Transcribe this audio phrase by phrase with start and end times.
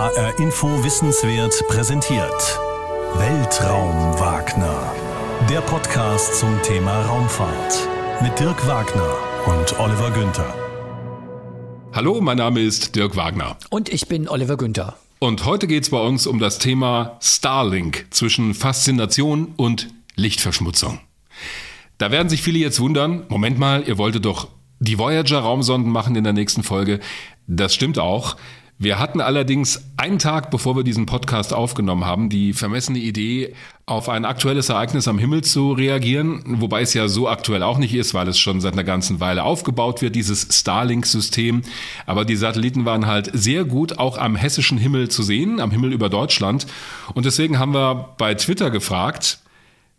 [0.00, 2.58] HR Info Wissenswert präsentiert.
[3.16, 4.94] Weltraum Wagner.
[5.50, 7.86] Der Podcast zum Thema Raumfahrt.
[8.22, 10.54] Mit Dirk Wagner und Oliver Günther.
[11.92, 13.58] Hallo, mein Name ist Dirk Wagner.
[13.68, 14.96] Und ich bin Oliver Günther.
[15.18, 20.98] Und heute geht es bei uns um das Thema Starlink zwischen Faszination und Lichtverschmutzung.
[21.98, 24.48] Da werden sich viele jetzt wundern, Moment mal, ihr wolltet doch
[24.78, 27.00] die Voyager-Raumsonden machen in der nächsten Folge.
[27.46, 28.36] Das stimmt auch.
[28.82, 34.08] Wir hatten allerdings einen Tag, bevor wir diesen Podcast aufgenommen haben, die vermessene Idee, auf
[34.08, 38.14] ein aktuelles Ereignis am Himmel zu reagieren, wobei es ja so aktuell auch nicht ist,
[38.14, 41.60] weil es schon seit einer ganzen Weile aufgebaut wird, dieses Starlink-System.
[42.06, 45.92] Aber die Satelliten waren halt sehr gut auch am hessischen Himmel zu sehen, am Himmel
[45.92, 46.66] über Deutschland.
[47.12, 49.40] Und deswegen haben wir bei Twitter gefragt,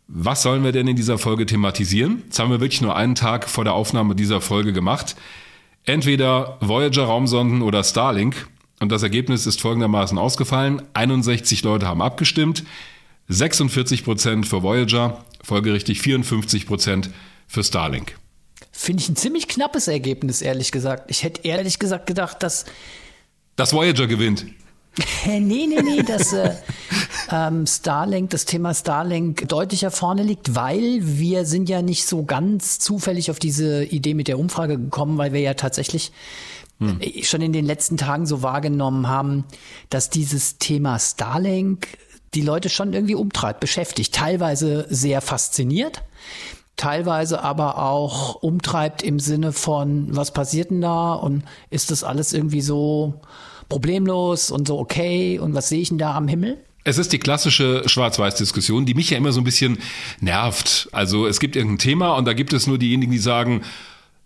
[0.08, 2.24] was sollen wir denn in dieser Folge thematisieren?
[2.30, 5.16] Das haben wir wirklich nur einen Tag vor der Aufnahme dieser Folge gemacht.
[5.86, 8.48] Entweder Voyager Raumsonden oder Starlink.
[8.82, 10.82] Und das Ergebnis ist folgendermaßen ausgefallen.
[10.94, 12.64] 61 Leute haben abgestimmt.
[13.28, 17.12] 46 Prozent für Voyager, folgerichtig 54 Prozent
[17.48, 18.18] für Starlink.
[18.72, 21.12] Finde ich ein ziemlich knappes Ergebnis, ehrlich gesagt.
[21.12, 22.66] Ich hätte ehrlich gesagt gedacht, dass.
[23.56, 24.48] Dass Voyager gewinnt.
[25.28, 26.56] nee, nee, nee, dass äh,
[27.32, 32.80] ähm, Starlink, das Thema Starlink deutlicher vorne liegt, weil wir sind ja nicht so ganz
[32.80, 36.12] zufällig auf diese Idee mit der Umfrage gekommen, weil wir ja tatsächlich
[36.82, 37.00] hm.
[37.24, 39.46] schon in den letzten Tagen so wahrgenommen haben,
[39.90, 41.88] dass dieses Thema Starlink
[42.34, 46.04] die Leute schon irgendwie umtreibt, beschäftigt, teilweise sehr fasziniert,
[46.78, 52.34] teilweise aber auch umtreibt im Sinne von, was passiert denn da und ist das alles
[52.34, 53.22] irgendwie so
[53.70, 56.58] problemlos und so okay und was sehe ich denn da am Himmel?
[56.84, 59.78] Es ist die klassische Schwarz-Weiß-Diskussion, die mich ja immer so ein bisschen
[60.20, 60.90] nervt.
[60.92, 63.62] Also es gibt irgendein Thema und da gibt es nur diejenigen, die sagen,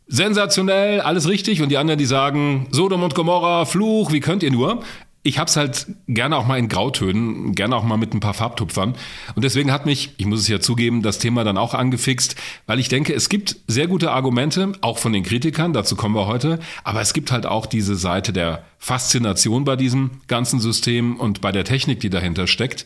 [0.07, 1.61] sensationell, alles richtig.
[1.61, 4.83] Und die anderen, die sagen, Sodom und Gomorra, Fluch, wie könnt ihr nur?
[5.23, 8.93] Ich hab's halt gerne auch mal in Grautönen, gerne auch mal mit ein paar Farbtupfern.
[9.33, 12.35] Und deswegen hat mich, ich muss es ja zugeben, das Thema dann auch angefixt,
[12.67, 16.27] weil ich denke, es gibt sehr gute Argumente, auch von den Kritikern, dazu kommen wir
[16.27, 16.59] heute.
[16.83, 21.51] Aber es gibt halt auch diese Seite der Faszination bei diesem ganzen System und bei
[21.51, 22.85] der Technik, die dahinter steckt.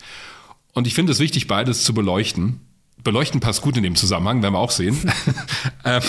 [0.72, 2.62] Und ich finde es wichtig, beides zu beleuchten.
[3.04, 4.98] Beleuchten passt gut in dem Zusammenhang, werden wir auch sehen.
[5.86, 6.02] Ähm,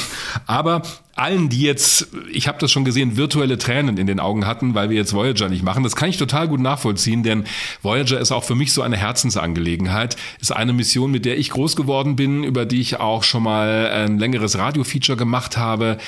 [0.47, 0.83] aber
[1.15, 4.91] allen, die jetzt, ich habe das schon gesehen, virtuelle Tränen in den Augen hatten, weil
[4.91, 7.45] wir jetzt Voyager nicht machen, das kann ich total gut nachvollziehen, denn
[7.83, 10.17] Voyager ist auch für mich so eine Herzensangelegenheit.
[10.41, 13.91] Ist eine Mission, mit der ich groß geworden bin, über die ich auch schon mal
[13.91, 15.99] ein längeres Radio-Feature gemacht habe.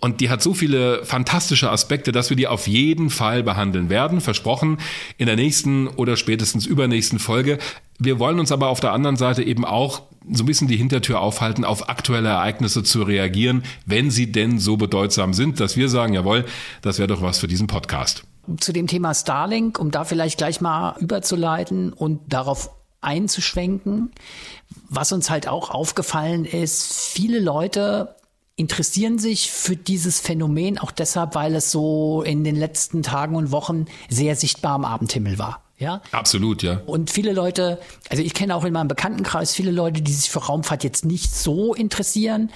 [0.00, 4.20] Und die hat so viele fantastische Aspekte, dass wir die auf jeden Fall behandeln werden.
[4.20, 4.78] Versprochen
[5.16, 7.58] in der nächsten oder spätestens übernächsten Folge.
[7.98, 11.20] Wir wollen uns aber auf der anderen Seite eben auch so ein bisschen die Hintertür
[11.20, 16.14] aufhalten, auf aktuelle Ereignisse zu reagieren, wenn sie denn so bedeutsam sind, dass wir sagen,
[16.14, 16.44] jawohl,
[16.82, 18.24] das wäre doch was für diesen Podcast.
[18.58, 24.12] Zu dem Thema Starlink, um da vielleicht gleich mal überzuleiten und darauf einzuschwenken,
[24.88, 28.16] was uns halt auch aufgefallen ist, viele Leute
[28.56, 33.50] interessieren sich für dieses Phänomen auch deshalb, weil es so in den letzten Tagen und
[33.50, 35.62] Wochen sehr sichtbar am Abendhimmel war.
[35.82, 36.00] Ja?
[36.12, 36.80] Absolut, ja.
[36.86, 37.78] Und viele Leute,
[38.08, 41.34] also ich kenne auch in meinem Bekanntenkreis viele Leute, die sich für Raumfahrt jetzt nicht
[41.34, 42.50] so interessieren.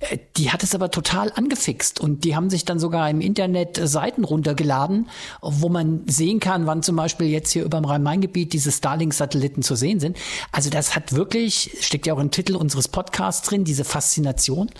[0.00, 3.78] Äh, die hat es aber total angefixt und die haben sich dann sogar im Internet
[3.82, 5.08] Seiten runtergeladen,
[5.42, 9.74] wo man sehen kann, wann zum Beispiel jetzt hier über dem Rhein-Main-Gebiet diese Starlink-Satelliten zu
[9.74, 10.16] sehen sind.
[10.50, 14.70] Also das hat wirklich, steckt ja auch im Titel unseres Podcasts drin, diese Faszination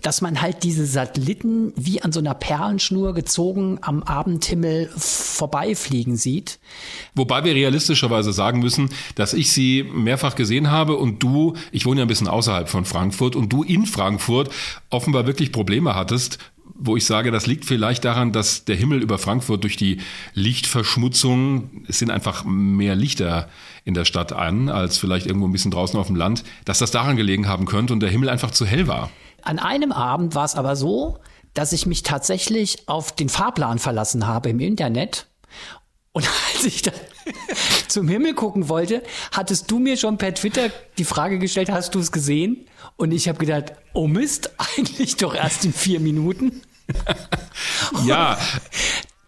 [0.00, 6.58] dass man halt diese Satelliten wie an so einer Perlenschnur gezogen am Abendhimmel vorbeifliegen sieht.
[7.14, 12.00] Wobei wir realistischerweise sagen müssen, dass ich sie mehrfach gesehen habe und du, ich wohne
[12.00, 14.50] ja ein bisschen außerhalb von Frankfurt und du in Frankfurt
[14.88, 16.38] offenbar wirklich Probleme hattest,
[16.74, 19.98] wo ich sage, das liegt vielleicht daran, dass der Himmel über Frankfurt durch die
[20.34, 23.48] Lichtverschmutzung, es sind einfach mehr Lichter
[23.84, 26.90] in der Stadt an, als vielleicht irgendwo ein bisschen draußen auf dem Land, dass das
[26.90, 29.10] daran gelegen haben könnte und der Himmel einfach zu hell war.
[29.42, 31.18] An einem Abend war es aber so,
[31.54, 35.26] dass ich mich tatsächlich auf den Fahrplan verlassen habe im Internet.
[36.12, 36.94] Und als ich dann
[37.88, 39.02] zum Himmel gucken wollte,
[39.32, 42.66] hattest du mir schon per Twitter die Frage gestellt, hast du es gesehen?
[42.96, 46.62] Und ich habe gedacht, oh Mist, eigentlich doch erst in vier Minuten.
[48.04, 48.38] ja,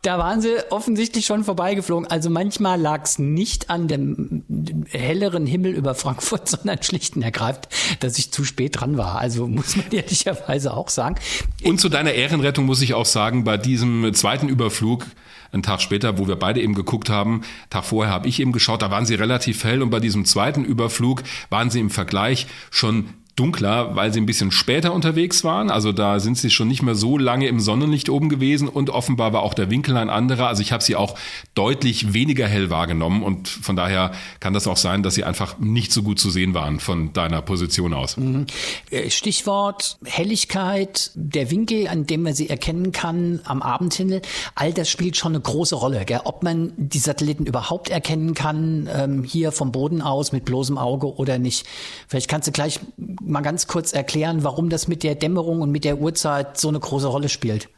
[0.05, 2.07] da waren sie offensichtlich schon vorbeigeflogen.
[2.11, 4.45] Also manchmal lag es nicht an dem
[4.91, 7.69] helleren Himmel über Frankfurt, sondern schlicht und ergreifend,
[8.01, 9.19] dass ich zu spät dran war.
[9.19, 11.17] Also muss man ehrlicherweise auch sagen.
[11.63, 15.07] Und zu deiner Ehrenrettung muss ich auch sagen, bei diesem zweiten Überflug,
[15.53, 18.83] einen Tag später, wo wir beide eben geguckt haben, Tag vorher habe ich eben geschaut,
[18.83, 23.09] da waren sie relativ hell und bei diesem zweiten Überflug waren sie im Vergleich schon
[23.37, 25.71] dunkler, weil sie ein bisschen später unterwegs waren.
[25.71, 29.33] Also da sind sie schon nicht mehr so lange im Sonnenlicht oben gewesen und offenbar
[29.33, 30.47] war auch der Winkel ein anderer.
[30.47, 31.17] Also ich habe sie auch
[31.55, 35.93] deutlich weniger hell wahrgenommen und von daher kann das auch sein, dass sie einfach nicht
[35.93, 38.17] so gut zu sehen waren von deiner Position aus.
[38.17, 38.47] Mhm.
[38.91, 44.23] Äh, Stichwort Helligkeit, der Winkel, an dem man sie erkennen kann am Abendhimmel,
[44.55, 46.05] all das spielt schon eine große Rolle.
[46.05, 46.21] Gell?
[46.25, 51.15] Ob man die Satelliten überhaupt erkennen kann, ähm, hier vom Boden aus mit bloßem Auge
[51.17, 51.67] oder nicht.
[52.07, 52.79] Vielleicht kannst du gleich
[53.27, 56.81] mal ganz kurz erklären, warum das mit der Dämmerung und mit der Uhrzeit so eine
[56.81, 57.69] große Rolle spielt?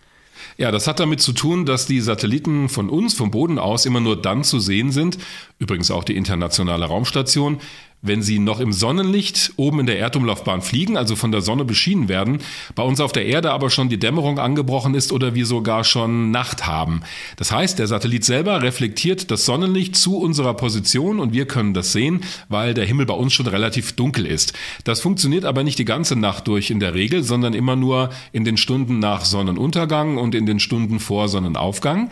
[0.58, 4.00] Ja, das hat damit zu tun, dass die Satelliten von uns vom Boden aus immer
[4.00, 5.18] nur dann zu sehen sind,
[5.58, 7.60] übrigens auch die internationale Raumstation,
[8.06, 12.08] wenn sie noch im Sonnenlicht oben in der Erdumlaufbahn fliegen, also von der Sonne beschienen
[12.08, 12.38] werden,
[12.74, 16.30] bei uns auf der Erde aber schon die Dämmerung angebrochen ist oder wir sogar schon
[16.30, 17.02] Nacht haben.
[17.36, 21.92] Das heißt, der Satellit selber reflektiert das Sonnenlicht zu unserer Position und wir können das
[21.92, 24.52] sehen, weil der Himmel bei uns schon relativ dunkel ist.
[24.84, 28.44] Das funktioniert aber nicht die ganze Nacht durch in der Regel, sondern immer nur in
[28.44, 32.10] den Stunden nach Sonnenuntergang und in den Stunden vor Sonnenaufgang.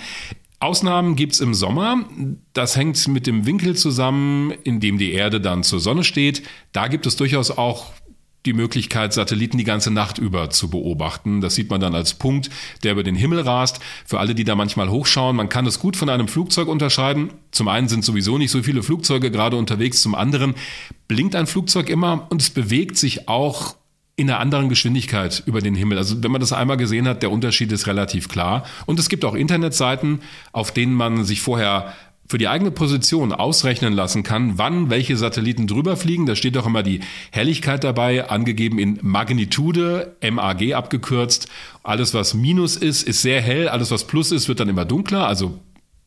[0.65, 2.05] Ausnahmen gibt's im Sommer.
[2.55, 6.43] Das hängt mit dem Winkel zusammen, in dem die Erde dann zur Sonne steht.
[6.73, 7.93] Da gibt es durchaus auch
[8.47, 11.43] die Möglichkeit, Satelliten die ganze Nacht über zu beobachten.
[11.43, 12.49] Das sieht man dann als Punkt,
[12.83, 13.81] der über den Himmel rast.
[14.07, 17.31] Für alle, die da manchmal hochschauen, man kann es gut von einem Flugzeug unterscheiden.
[17.51, 20.55] Zum einen sind sowieso nicht so viele Flugzeuge gerade unterwegs, zum anderen
[21.09, 23.77] blinkt ein Flugzeug immer und es bewegt sich auch
[24.17, 25.99] in einer anderen Geschwindigkeit über den Himmel.
[25.99, 28.65] Also wenn man das einmal gesehen hat, der Unterschied ist relativ klar.
[28.87, 30.21] Und es gibt auch Internetseiten,
[30.53, 31.95] auf denen man sich vorher
[32.27, 36.27] für die eigene Position ausrechnen lassen kann, wann welche Satelliten drüber fliegen.
[36.27, 37.01] Da steht auch immer die
[37.33, 41.49] Helligkeit dabei, angegeben in Magnitude, MAG abgekürzt.
[41.83, 43.69] Alles, was Minus ist, ist sehr hell.
[43.69, 45.27] Alles, was Plus ist, wird dann immer dunkler.
[45.27, 45.61] Also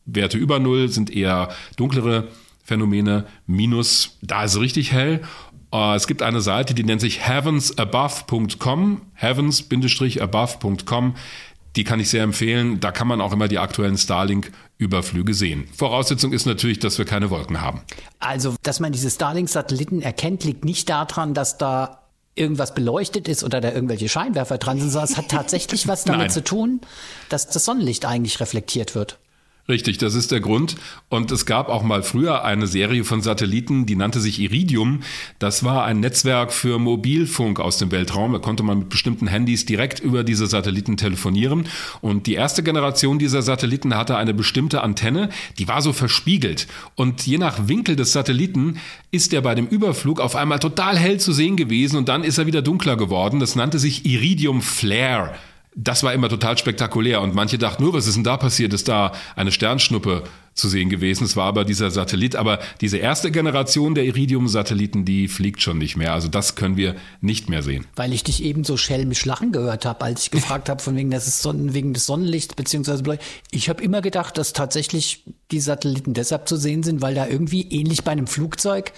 [0.06, 2.28] Werte über Null sind eher dunklere
[2.64, 3.24] Phänomene.
[3.46, 5.22] Minus, da ist richtig hell.
[5.72, 11.16] Äh, es gibt eine Seite, die nennt sich heavensabove.com, heavens-above.com.
[11.76, 12.80] Die kann ich sehr empfehlen.
[12.80, 15.68] Da kann man auch immer die aktuellen Starlink-Überflüge sehen.
[15.76, 17.82] Voraussetzung ist natürlich, dass wir keine Wolken haben.
[18.18, 22.02] Also, dass man diese Starlink-Satelliten erkennt, liegt nicht daran, dass da
[22.34, 26.32] irgendwas beleuchtet ist oder da irgendwelche Scheinwerfer dran sind, sondern es hat tatsächlich was damit
[26.32, 26.80] zu tun,
[27.28, 29.18] dass das Sonnenlicht eigentlich reflektiert wird.
[29.70, 30.76] Richtig, das ist der Grund.
[31.10, 35.00] Und es gab auch mal früher eine Serie von Satelliten, die nannte sich Iridium.
[35.38, 38.32] Das war ein Netzwerk für Mobilfunk aus dem Weltraum.
[38.32, 41.66] Da konnte man mit bestimmten Handys direkt über diese Satelliten telefonieren.
[42.00, 45.28] Und die erste Generation dieser Satelliten hatte eine bestimmte Antenne,
[45.58, 46.66] die war so verspiegelt.
[46.94, 48.78] Und je nach Winkel des Satelliten
[49.10, 52.38] ist er bei dem Überflug auf einmal total hell zu sehen gewesen und dann ist
[52.38, 53.38] er wieder dunkler geworden.
[53.38, 55.34] Das nannte sich Iridium Flare
[55.74, 58.72] das war immer total spektakulär und manche dachten, nur was ist denn da passiert?
[58.72, 60.24] Ist da eine Sternschnuppe
[60.54, 61.24] zu sehen gewesen?
[61.24, 62.36] Es war aber dieser Satellit.
[62.36, 66.14] Aber diese erste Generation der Iridium-Satelliten, die fliegt schon nicht mehr.
[66.14, 67.86] Also das können wir nicht mehr sehen.
[67.96, 71.10] Weil ich dich eben so schelmisch lachen gehört habe, als ich gefragt habe, von wegen,
[71.10, 73.18] das ist Sonnen, wegen des Sonnenlichts beziehungsweise
[73.50, 77.62] ich habe immer gedacht, dass tatsächlich die Satelliten deshalb zu sehen sind, weil da irgendwie
[77.62, 78.92] ähnlich bei einem Flugzeug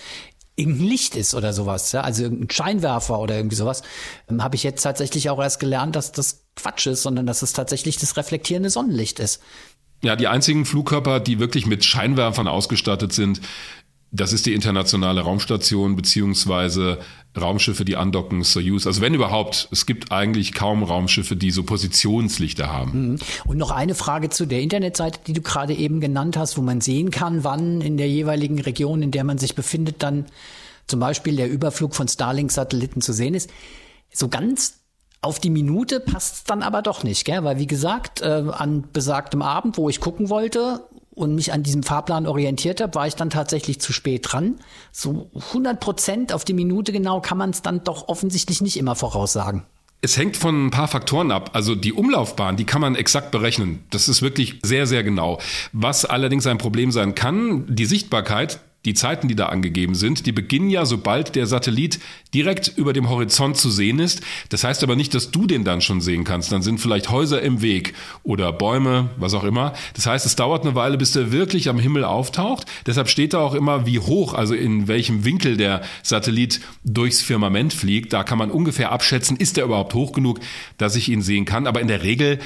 [0.57, 3.83] irgendein Licht ist oder sowas, ja, also irgendein Scheinwerfer oder irgendwie sowas,
[4.29, 7.53] ähm, habe ich jetzt tatsächlich auch erst gelernt, dass das Quatsch ist, sondern dass es
[7.53, 9.41] tatsächlich das reflektierende Sonnenlicht ist.
[10.03, 13.41] Ja, die einzigen Flugkörper, die wirklich mit Scheinwerfern ausgestattet sind,
[14.13, 16.99] das ist die internationale Raumstation beziehungsweise
[17.39, 18.87] Raumschiffe, die andocken, Soyuz.
[18.87, 23.13] Also wenn überhaupt, es gibt eigentlich kaum Raumschiffe, die so Positionslichter haben.
[23.13, 23.19] Mhm.
[23.47, 26.81] Und noch eine Frage zu der Internetseite, die du gerade eben genannt hast, wo man
[26.81, 30.27] sehen kann, wann in der jeweiligen Region, in der man sich befindet, dann
[30.89, 33.49] zum Beispiel der Überflug von Starlink-Satelliten zu sehen ist.
[34.13, 34.80] So ganz
[35.23, 37.45] auf die Minute passt dann aber doch nicht, gell?
[37.45, 40.83] Weil wie gesagt, äh, an besagtem Abend, wo ich gucken wollte,
[41.21, 44.57] und mich an diesem Fahrplan orientiert habe, war ich dann tatsächlich zu spät dran.
[44.91, 48.95] So 100 Prozent auf die Minute genau kann man es dann doch offensichtlich nicht immer
[48.95, 49.65] voraussagen.
[50.03, 51.51] Es hängt von ein paar Faktoren ab.
[51.53, 53.85] Also die Umlaufbahn, die kann man exakt berechnen.
[53.91, 55.39] Das ist wirklich sehr, sehr genau.
[55.73, 60.33] Was allerdings ein Problem sein kann, die Sichtbarkeit, die Zeiten, die da angegeben sind, die
[60.33, 62.01] beginnen ja, sobald der Satellit
[62.33, 64.23] direkt über dem Horizont zu sehen ist.
[64.49, 66.51] Das heißt aber nicht, dass du den dann schon sehen kannst.
[66.51, 69.75] Dann sind vielleicht Häuser im Weg oder Bäume, was auch immer.
[69.95, 72.67] Das heißt, es dauert eine Weile, bis der wirklich am Himmel auftaucht.
[72.87, 77.75] Deshalb steht da auch immer, wie hoch, also in welchem Winkel der Satellit durchs Firmament
[77.75, 78.15] fliegt.
[78.15, 80.41] Da kann man ungefähr abschätzen, ist er überhaupt hoch genug,
[80.79, 81.67] dass ich ihn sehen kann.
[81.67, 82.39] Aber in der Regel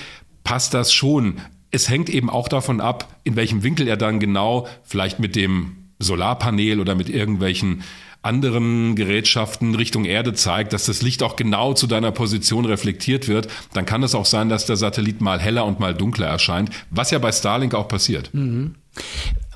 [0.43, 1.41] passt das schon.
[1.71, 5.84] Es hängt eben auch davon ab, in welchem Winkel er dann genau vielleicht mit dem
[6.04, 7.82] Solarpanel oder mit irgendwelchen
[8.25, 13.49] anderen Gerätschaften Richtung Erde zeigt, dass das Licht auch genau zu deiner Position reflektiert wird,
[13.75, 17.11] dann kann es auch sein, dass der Satellit mal heller und mal dunkler erscheint, was
[17.11, 18.32] ja bei Starlink auch passiert.
[18.32, 18.76] Mhm.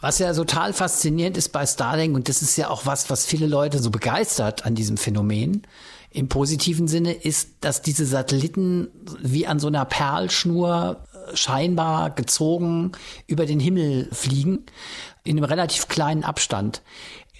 [0.00, 3.46] Was ja total faszinierend ist bei Starlink, und das ist ja auch was, was viele
[3.46, 5.62] Leute so begeistert an diesem Phänomen,
[6.10, 8.88] im positiven Sinne, ist, dass diese Satelliten
[9.20, 12.92] wie an so einer Perlschnur äh, scheinbar gezogen
[13.26, 14.64] über den Himmel fliegen,
[15.28, 16.82] in einem relativ kleinen Abstand.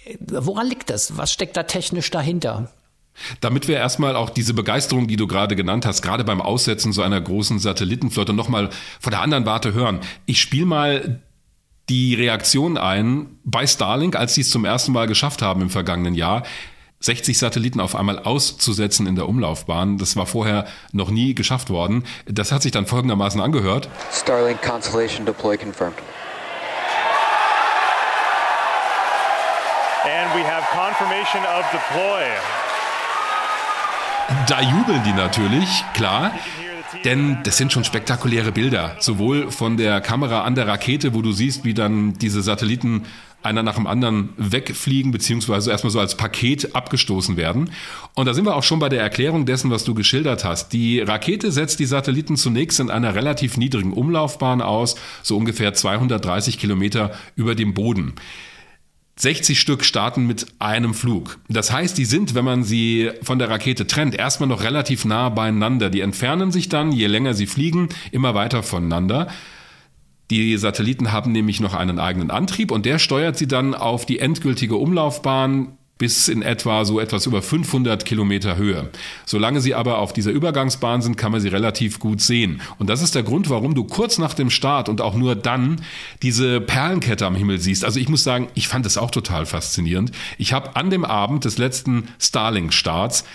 [0.05, 1.17] Äh, woran liegt das?
[1.17, 2.71] Was steckt da technisch dahinter?
[3.41, 7.01] Damit wir erstmal auch diese Begeisterung, die du gerade genannt hast, gerade beim Aussetzen so
[7.01, 8.69] einer großen Satellitenflotte nochmal
[8.99, 9.99] von der anderen Warte hören.
[10.25, 11.21] Ich spiele mal
[11.89, 16.13] die Reaktion ein bei Starlink, als sie es zum ersten Mal geschafft haben im vergangenen
[16.13, 16.43] Jahr.
[17.01, 19.97] 60 Satelliten auf einmal auszusetzen in der Umlaufbahn.
[19.97, 22.03] Das war vorher noch nie geschafft worden.
[22.25, 23.89] Das hat sich dann folgendermaßen angehört.
[24.11, 25.97] Starlink Constellation Deploy confirmed.
[30.05, 32.23] And we have confirmation of deploy.
[34.47, 36.31] Da jubeln die natürlich, klar.
[37.03, 41.33] Denn das sind schon spektakuläre Bilder, sowohl von der Kamera an der Rakete, wo du
[41.33, 43.03] siehst, wie dann diese Satelliten
[43.43, 47.71] einer nach dem anderen wegfliegen, beziehungsweise erstmal so als Paket abgestoßen werden.
[48.13, 50.71] Und da sind wir auch schon bei der Erklärung dessen, was du geschildert hast.
[50.71, 56.57] Die Rakete setzt die Satelliten zunächst in einer relativ niedrigen Umlaufbahn aus, so ungefähr 230
[56.57, 58.15] Kilometer über dem Boden.
[59.19, 61.39] 60 Stück starten mit einem Flug.
[61.49, 65.27] Das heißt, die sind, wenn man sie von der Rakete trennt, erstmal noch relativ nah
[65.27, 65.89] beieinander.
[65.89, 69.27] Die entfernen sich dann, je länger sie fliegen, immer weiter voneinander.
[70.31, 74.19] Die Satelliten haben nämlich noch einen eigenen Antrieb und der steuert sie dann auf die
[74.19, 78.89] endgültige Umlaufbahn bis in etwa so etwas über 500 Kilometer Höhe.
[79.25, 82.61] Solange sie aber auf dieser Übergangsbahn sind, kann man sie relativ gut sehen.
[82.79, 85.81] Und das ist der Grund, warum du kurz nach dem Start und auch nur dann
[86.21, 87.83] diese Perlenkette am Himmel siehst.
[87.83, 90.11] Also ich muss sagen, ich fand es auch total faszinierend.
[90.37, 93.25] Ich habe an dem Abend des letzten Starlink-Starts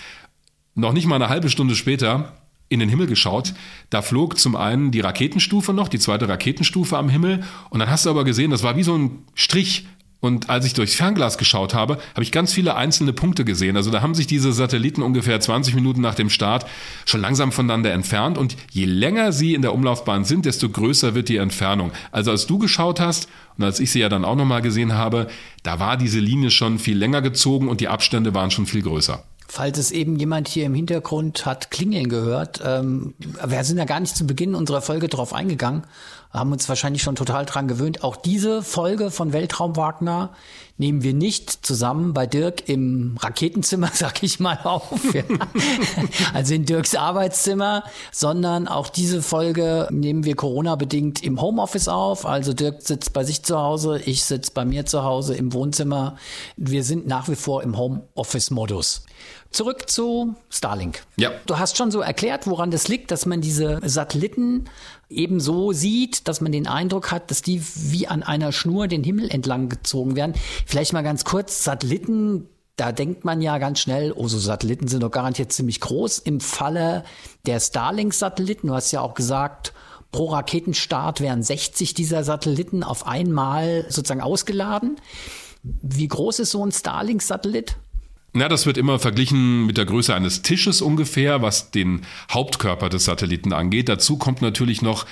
[0.73, 2.33] noch nicht mal eine halbe Stunde später
[2.67, 3.53] in den Himmel geschaut.
[3.91, 7.43] Da flog zum einen die Raketenstufe noch, die zweite Raketenstufe am Himmel.
[7.69, 9.85] Und dann hast du aber gesehen, das war wie so ein Strich
[10.25, 13.77] und als ich durchs Fernglas geschaut habe, habe ich ganz viele einzelne Punkte gesehen.
[13.77, 16.65] Also da haben sich diese Satelliten ungefähr 20 Minuten nach dem Start
[17.05, 18.37] schon langsam voneinander entfernt.
[18.37, 21.91] Und je länger sie in der Umlaufbahn sind, desto größer wird die Entfernung.
[22.11, 25.27] Also als du geschaut hast und als ich sie ja dann auch nochmal gesehen habe,
[25.63, 29.23] da war diese Linie schon viel länger gezogen und die Abstände waren schon viel größer.
[29.47, 33.13] Falls es eben jemand hier im Hintergrund hat klingeln gehört, ähm,
[33.45, 35.83] wir sind ja gar nicht zu Beginn unserer Folge drauf eingegangen,
[36.35, 38.03] haben uns wahrscheinlich schon total dran gewöhnt.
[38.03, 40.31] Auch diese Folge von Weltraum Wagner
[40.77, 45.13] nehmen wir nicht zusammen bei Dirk im Raketenzimmer, sag ich mal, auf.
[45.13, 45.23] Ja.
[46.33, 52.25] also in Dirks Arbeitszimmer, sondern auch diese Folge nehmen wir Corona-bedingt im Homeoffice auf.
[52.25, 56.17] Also Dirk sitzt bei sich zu Hause, ich sitze bei mir zu Hause im Wohnzimmer.
[56.57, 59.05] Wir sind nach wie vor im Homeoffice-Modus.
[59.55, 61.03] Zurück zu Starlink.
[61.15, 61.31] Ja.
[61.45, 64.65] Du hast schon so erklärt, woran das liegt, dass man diese Satelliten
[65.09, 69.03] eben so sieht, dass man den Eindruck hat, dass die wie an einer Schnur den
[69.03, 70.33] Himmel entlang gezogen werden.
[70.65, 75.01] Vielleicht mal ganz kurz, Satelliten, da denkt man ja ganz schnell, oh, so Satelliten sind
[75.01, 76.19] doch garantiert ziemlich groß.
[76.19, 77.03] Im Falle
[77.45, 79.73] der Starlink-Satelliten, du hast ja auch gesagt,
[80.11, 84.97] pro Raketenstart werden 60 dieser Satelliten auf einmal sozusagen ausgeladen.
[85.63, 87.77] Wie groß ist so ein Starlink-Satellit?
[88.37, 93.05] Na, das wird immer verglichen mit der Größe eines Tisches ungefähr, was den Hauptkörper des
[93.05, 93.87] Satelliten angeht.
[93.87, 95.05] Dazu kommt natürlich noch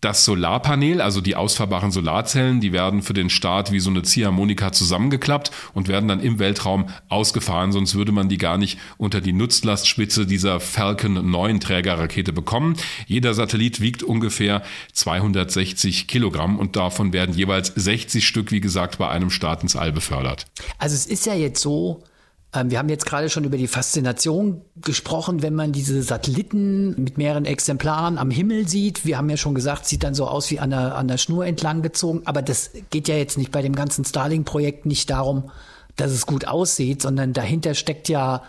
[0.00, 4.70] das Solarpanel, also die ausfahrbaren Solarzellen, die werden für den Start wie so eine Ziehharmonika
[4.70, 9.32] zusammengeklappt und werden dann im Weltraum ausgefahren, sonst würde man die gar nicht unter die
[9.32, 12.76] Nutzlastspitze dieser Falcon 9 Trägerrakete bekommen.
[13.08, 14.62] Jeder Satellit wiegt ungefähr
[14.92, 19.90] 260 Kilogramm und davon werden jeweils 60 Stück, wie gesagt, bei einem Start ins All
[19.90, 20.46] befördert.
[20.78, 22.04] Also es ist ja jetzt so,
[22.52, 27.44] wir haben jetzt gerade schon über die Faszination gesprochen, wenn man diese Satelliten mit mehreren
[27.44, 29.04] Exemplaren am Himmel sieht.
[29.04, 31.44] Wir haben ja schon gesagt, sieht dann so aus wie an der, an der Schnur
[31.44, 32.22] entlang gezogen.
[32.24, 35.50] Aber das geht ja jetzt nicht bei dem ganzen Starlink-Projekt nicht darum,
[35.96, 38.42] dass es gut aussieht, sondern dahinter steckt ja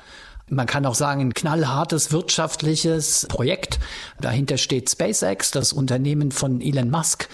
[0.50, 3.80] man kann auch sagen, ein knallhartes wirtschaftliches Projekt.
[4.22, 7.28] Dahinter steht SpaceX, das Unternehmen von Elon Musk,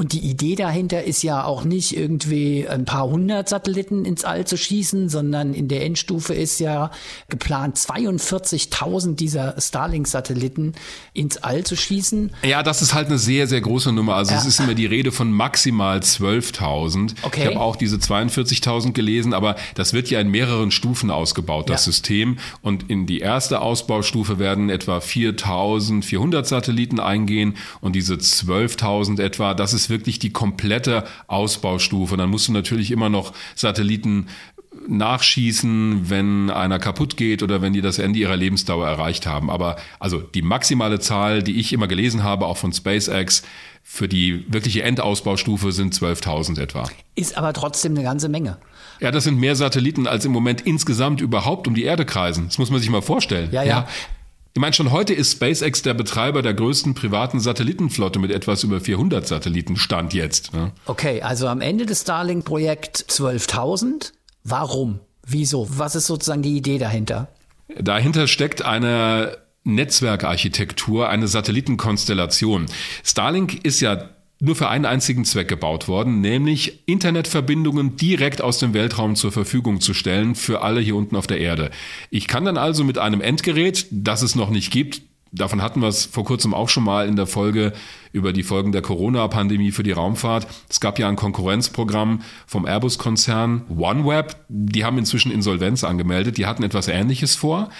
[0.00, 4.46] und die Idee dahinter ist ja auch nicht irgendwie ein paar hundert Satelliten ins All
[4.46, 6.90] zu schießen, sondern in der Endstufe ist ja
[7.28, 10.72] geplant, 42.000 dieser Starlink-Satelliten
[11.12, 12.30] ins All zu schießen.
[12.44, 14.14] Ja, das ist halt eine sehr, sehr große Nummer.
[14.14, 14.38] Also ja.
[14.38, 17.16] es ist immer die Rede von maximal 12.000.
[17.20, 17.40] Okay.
[17.40, 21.84] Ich habe auch diese 42.000 gelesen, aber das wird ja in mehreren Stufen ausgebaut, das
[21.84, 21.92] ja.
[21.92, 22.38] System.
[22.62, 29.74] Und in die erste Ausbaustufe werden etwa 4.400 Satelliten eingehen und diese 12.000 etwa, das
[29.74, 32.16] ist wirklich die komplette Ausbaustufe.
[32.16, 34.28] Dann musst du natürlich immer noch Satelliten
[34.88, 39.50] nachschießen, wenn einer kaputt geht oder wenn die das Ende ihrer Lebensdauer erreicht haben.
[39.50, 43.42] Aber also die maximale Zahl, die ich immer gelesen habe, auch von SpaceX,
[43.82, 46.88] Für die wirkliche Endausbaustufe sind 12.000 etwa.
[47.16, 48.58] Ist aber trotzdem eine ganze Menge.
[49.00, 52.46] Ja, das sind mehr Satelliten, als im Moment insgesamt überhaupt um die Erde kreisen.
[52.46, 53.48] Das muss man sich mal vorstellen.
[53.50, 53.88] Ja, ja.
[54.52, 58.80] Ich meine, schon heute ist SpaceX der Betreiber der größten privaten Satellitenflotte mit etwas über
[58.80, 60.52] 400 Satelliten, Stand jetzt.
[60.52, 60.72] Ne?
[60.86, 64.12] Okay, also am Ende des Starlink-Projekt 12.000.
[64.42, 64.98] Warum?
[65.24, 65.68] Wieso?
[65.78, 67.28] Was ist sozusagen die Idee dahinter?
[67.78, 72.66] Dahinter steckt eine Netzwerkarchitektur, eine Satellitenkonstellation.
[73.04, 74.08] Starlink ist ja
[74.40, 79.80] nur für einen einzigen Zweck gebaut worden, nämlich Internetverbindungen direkt aus dem Weltraum zur Verfügung
[79.80, 81.70] zu stellen für alle hier unten auf der Erde.
[82.10, 85.88] Ich kann dann also mit einem Endgerät, das es noch nicht gibt, davon hatten wir
[85.88, 87.72] es vor kurzem auch schon mal in der Folge
[88.12, 90.46] über die Folgen der Corona-Pandemie für die Raumfahrt.
[90.68, 94.36] Es gab ja ein Konkurrenzprogramm vom Airbus-Konzern OneWeb.
[94.48, 96.36] Die haben inzwischen Insolvenz angemeldet.
[96.36, 97.70] Die hatten etwas Ähnliches vor.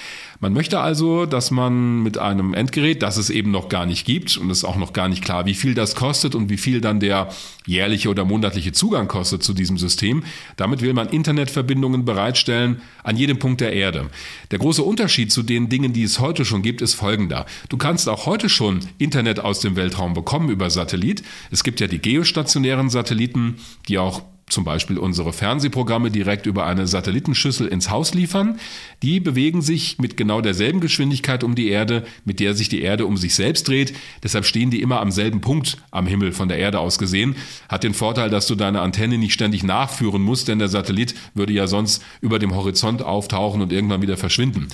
[0.43, 4.39] Man möchte also, dass man mit einem Endgerät, das es eben noch gar nicht gibt
[4.39, 6.99] und es auch noch gar nicht klar, wie viel das kostet und wie viel dann
[6.99, 7.29] der
[7.67, 10.25] jährliche oder monatliche Zugang kostet zu diesem System,
[10.57, 14.09] damit will man Internetverbindungen bereitstellen an jedem Punkt der Erde.
[14.51, 17.45] Der große Unterschied zu den Dingen, die es heute schon gibt, ist folgender.
[17.69, 21.23] Du kannst auch heute schon Internet aus dem Weltraum bekommen über Satellit.
[21.51, 23.57] Es gibt ja die geostationären Satelliten,
[23.89, 28.59] die auch zum Beispiel unsere Fernsehprogramme direkt über eine Satellitenschüssel ins Haus liefern.
[29.03, 33.07] Die bewegen sich mit genau derselben Geschwindigkeit um die Erde, mit der sich die Erde
[33.07, 33.95] um sich selbst dreht.
[34.23, 37.37] Deshalb stehen die immer am selben Punkt am Himmel von der Erde aus gesehen.
[37.69, 41.53] Hat den Vorteil, dass du deine Antenne nicht ständig nachführen musst, denn der Satellit würde
[41.53, 44.69] ja sonst über dem Horizont auftauchen und irgendwann wieder verschwinden.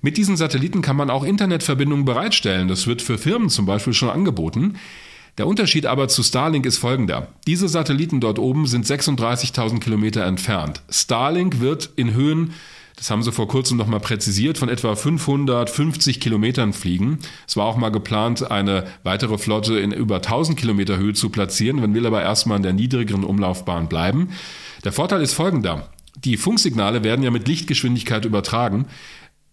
[0.00, 2.68] Mit diesen Satelliten kann man auch Internetverbindungen bereitstellen.
[2.68, 4.78] Das wird für Firmen zum Beispiel schon angeboten.
[5.38, 7.28] Der Unterschied aber zu Starlink ist folgender.
[7.46, 10.82] Diese Satelliten dort oben sind 36.000 Kilometer entfernt.
[10.90, 12.52] Starlink wird in Höhen
[12.98, 17.20] das haben sie vor kurzem nochmal präzisiert, von etwa 550 Kilometern fliegen.
[17.46, 21.80] Es war auch mal geplant, eine weitere Flotte in über 1000 Kilometer Höhe zu platzieren.
[21.80, 24.30] Man will aber erstmal in der niedrigeren Umlaufbahn bleiben.
[24.82, 25.88] Der Vorteil ist folgender.
[26.24, 28.86] Die Funksignale werden ja mit Lichtgeschwindigkeit übertragen,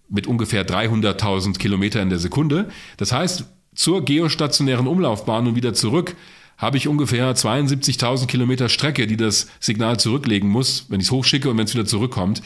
[0.09, 2.69] mit ungefähr 300.000 Kilometer in der Sekunde.
[2.97, 3.45] Das heißt,
[3.75, 6.15] zur geostationären Umlaufbahn und wieder zurück
[6.58, 11.50] habe ich ungefähr 72.000 Kilometer Strecke, die das Signal zurücklegen muss, wenn ich es hochschicke
[11.50, 12.41] und wenn es wieder zurückkommt.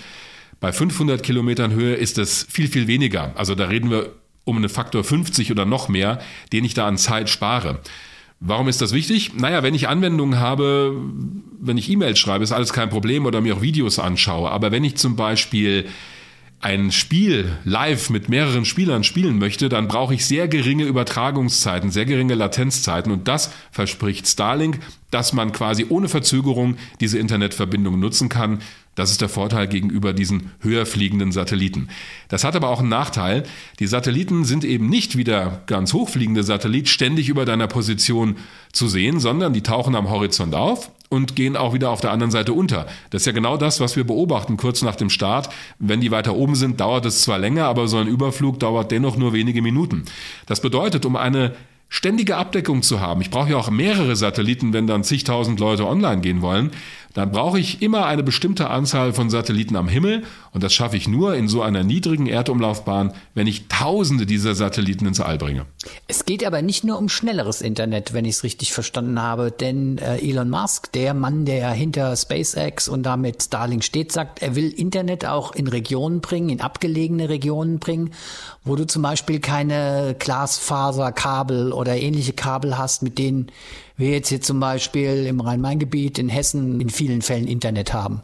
[0.59, 3.33] Bei 500 Kilometern Höhe ist das viel, viel weniger.
[3.35, 4.13] Also da reden wir
[4.45, 6.19] um einen Faktor 50 oder noch mehr,
[6.51, 7.79] den ich da an Zeit spare.
[8.39, 9.33] Warum ist das wichtig?
[9.35, 10.95] Naja, wenn ich Anwendungen habe,
[11.59, 14.49] wenn ich E-Mails schreibe, ist alles kein Problem oder mir auch Videos anschaue.
[14.49, 15.85] Aber wenn ich zum Beispiel
[16.61, 22.05] ein Spiel live mit mehreren Spielern spielen möchte, dann brauche ich sehr geringe Übertragungszeiten, sehr
[22.05, 28.59] geringe Latenzzeiten und das verspricht Starlink, dass man quasi ohne Verzögerung diese Internetverbindung nutzen kann.
[28.95, 31.87] Das ist der Vorteil gegenüber diesen höher fliegenden Satelliten.
[32.27, 33.43] Das hat aber auch einen Nachteil.
[33.79, 38.35] Die Satelliten sind eben nicht wie der ganz hochfliegende Satellit ständig über deiner Position
[38.73, 42.31] zu sehen, sondern die tauchen am Horizont auf und gehen auch wieder auf der anderen
[42.31, 42.85] Seite unter.
[43.09, 45.49] Das ist ja genau das, was wir beobachten kurz nach dem Start.
[45.79, 49.17] Wenn die weiter oben sind, dauert es zwar länger, aber so ein Überflug dauert dennoch
[49.17, 50.05] nur wenige Minuten.
[50.45, 51.55] Das bedeutet, um eine
[51.89, 53.21] ständige Abdeckung zu haben.
[53.21, 56.71] Ich brauche ja auch mehrere Satelliten, wenn dann zigtausend Leute online gehen wollen.
[57.19, 61.09] Dann brauche ich immer eine bestimmte Anzahl von Satelliten am Himmel und das schaffe ich
[61.09, 65.65] nur in so einer niedrigen Erdumlaufbahn, wenn ich tausende dieser Satelliten ins All bringe.
[66.07, 69.97] Es geht aber nicht nur um schnelleres Internet, wenn ich es richtig verstanden habe, denn
[69.97, 74.69] äh, Elon Musk, der Mann, der hinter SpaceX und damit Starlink steht, sagt, er will
[74.69, 78.11] Internet auch in Regionen bringen, in abgelegene Regionen bringen,
[78.63, 83.51] wo du zum Beispiel keine Glasfaserkabel oder ähnliche Kabel hast, mit denen
[83.99, 88.21] wir jetzt hier zum Beispiel im Rhein-Main-Gebiet in Hessen in vielen Fällen Internet haben.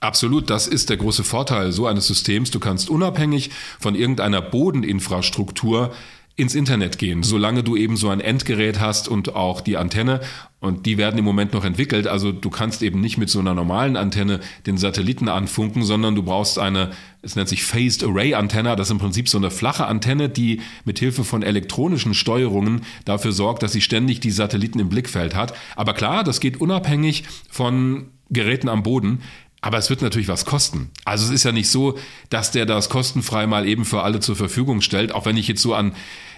[0.00, 2.50] Absolut, das ist der große Vorteil so eines Systems.
[2.50, 3.50] Du kannst unabhängig
[3.80, 5.92] von irgendeiner Bodeninfrastruktur
[6.36, 10.20] ins Internet gehen, solange du eben so ein Endgerät hast und auch die Antenne.
[10.58, 12.08] Und die werden im Moment noch entwickelt.
[12.08, 16.24] Also du kannst eben nicht mit so einer normalen Antenne den Satelliten anfunken, sondern du
[16.24, 16.90] brauchst eine,
[17.22, 18.74] es nennt sich Phased Array Antenne.
[18.74, 23.30] Das ist im Prinzip so eine flache Antenne, die mit Hilfe von elektronischen Steuerungen dafür
[23.30, 25.54] sorgt, dass sie ständig die Satelliten im Blickfeld hat.
[25.76, 29.20] Aber klar, das geht unabhängig von Geräten am Boden.
[29.64, 30.90] Aber es wird natürlich was kosten.
[31.06, 31.96] Also es ist ja nicht so,
[32.28, 35.14] dass der das kostenfrei mal eben für alle zur Verfügung stellt.
[35.14, 35.94] Auch wenn ich jetzt so an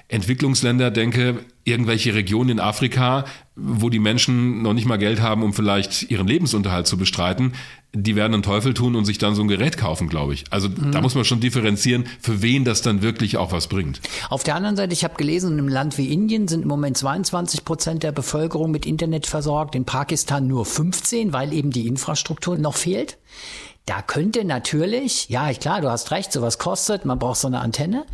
[0.07, 3.25] Entwicklungsländer denke, irgendwelche Regionen in Afrika,
[3.57, 7.55] wo die Menschen noch nicht mal Geld haben, um vielleicht ihren Lebensunterhalt zu bestreiten,
[8.03, 10.45] die werden einen Teufel tun und sich dann so ein Gerät kaufen, glaube ich.
[10.51, 10.93] Also mhm.
[10.93, 14.01] da muss man schon differenzieren, für wen das dann wirklich auch was bringt.
[14.29, 16.97] Auf der anderen Seite, ich habe gelesen, in einem Land wie Indien sind im Moment
[16.97, 22.59] 22 Prozent der Bevölkerung mit Internet versorgt, in Pakistan nur 15, weil eben die Infrastruktur
[22.59, 23.19] noch fehlt.
[23.87, 28.05] Da könnte natürlich, ja, klar, du hast recht, sowas kostet, man braucht so eine Antenne.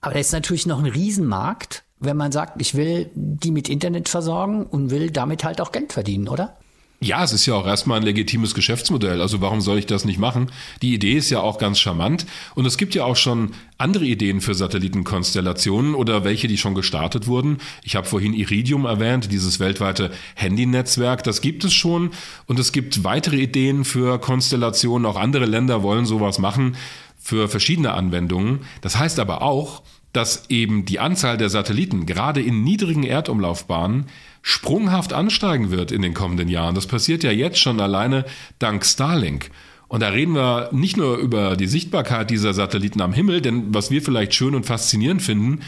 [0.00, 4.08] Aber da ist natürlich noch ein Riesenmarkt, wenn man sagt, ich will die mit Internet
[4.08, 6.56] versorgen und will damit halt auch Geld verdienen, oder?
[7.02, 9.22] Ja, es ist ja auch erstmal ein legitimes Geschäftsmodell.
[9.22, 10.52] Also warum soll ich das nicht machen?
[10.82, 12.26] Die Idee ist ja auch ganz charmant.
[12.54, 17.26] Und es gibt ja auch schon andere Ideen für Satellitenkonstellationen oder welche, die schon gestartet
[17.26, 17.56] wurden.
[17.82, 21.24] Ich habe vorhin Iridium erwähnt, dieses weltweite Handynetzwerk.
[21.24, 22.10] Das gibt es schon.
[22.44, 25.06] Und es gibt weitere Ideen für Konstellationen.
[25.06, 26.76] Auch andere Länder wollen sowas machen
[27.18, 28.60] für verschiedene Anwendungen.
[28.82, 29.82] Das heißt aber auch,
[30.12, 34.06] dass eben die Anzahl der Satelliten gerade in niedrigen Erdumlaufbahnen
[34.42, 36.74] sprunghaft ansteigen wird in den kommenden Jahren.
[36.74, 38.24] Das passiert ja jetzt schon alleine
[38.58, 39.50] dank Starlink.
[39.88, 43.90] Und da reden wir nicht nur über die Sichtbarkeit dieser Satelliten am Himmel, denn was
[43.90, 45.60] wir vielleicht schön und faszinierend finden,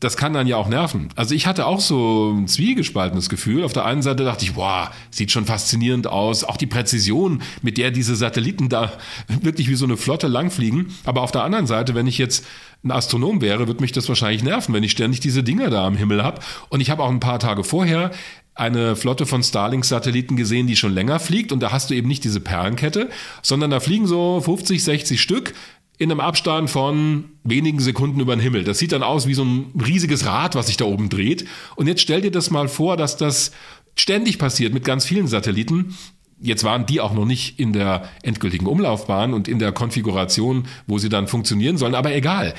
[0.00, 1.08] das kann dann ja auch nerven.
[1.16, 3.64] Also ich hatte auch so ein zwiegespaltenes Gefühl.
[3.64, 6.44] Auf der einen Seite dachte ich, boah, sieht schon faszinierend aus.
[6.44, 8.92] Auch die Präzision, mit der diese Satelliten da
[9.40, 10.94] wirklich wie so eine Flotte langfliegen.
[11.04, 12.44] Aber auf der anderen Seite, wenn ich jetzt
[12.84, 15.96] ein Astronom wäre, würde mich das wahrscheinlich nerven, wenn ich ständig diese Dinger da am
[15.96, 16.40] Himmel habe.
[16.68, 18.10] Und ich habe auch ein paar Tage vorher
[18.56, 21.52] eine Flotte von Starlink-Satelliten gesehen, die schon länger fliegt.
[21.52, 23.10] Und da hast du eben nicht diese Perlenkette,
[23.42, 25.54] sondern da fliegen so 50, 60 Stück
[25.98, 28.64] in einem Abstand von wenigen Sekunden über den Himmel.
[28.64, 31.46] Das sieht dann aus wie so ein riesiges Rad, was sich da oben dreht.
[31.74, 33.52] Und jetzt stell dir das mal vor, dass das
[33.96, 35.96] ständig passiert mit ganz vielen Satelliten.
[36.38, 40.98] Jetzt waren die auch noch nicht in der endgültigen Umlaufbahn und in der Konfiguration, wo
[40.98, 42.52] sie dann funktionieren sollen, aber egal.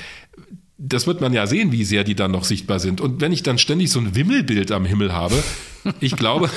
[0.80, 3.00] Das wird man ja sehen, wie sehr die dann noch sichtbar sind.
[3.00, 5.42] Und wenn ich dann ständig so ein Wimmelbild am Himmel habe,
[6.00, 6.48] ich glaube,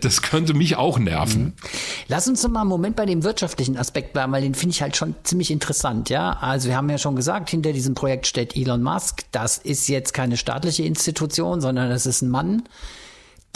[0.00, 1.42] das könnte mich auch nerven.
[1.42, 1.52] Mhm.
[2.08, 4.80] Lass uns noch mal einen Moment bei dem wirtschaftlichen Aspekt bleiben, weil den finde ich
[4.80, 6.38] halt schon ziemlich interessant, ja.
[6.40, 9.24] Also wir haben ja schon gesagt, hinter diesem Projekt steht Elon Musk.
[9.30, 12.62] Das ist jetzt keine staatliche Institution, sondern das ist ein Mann,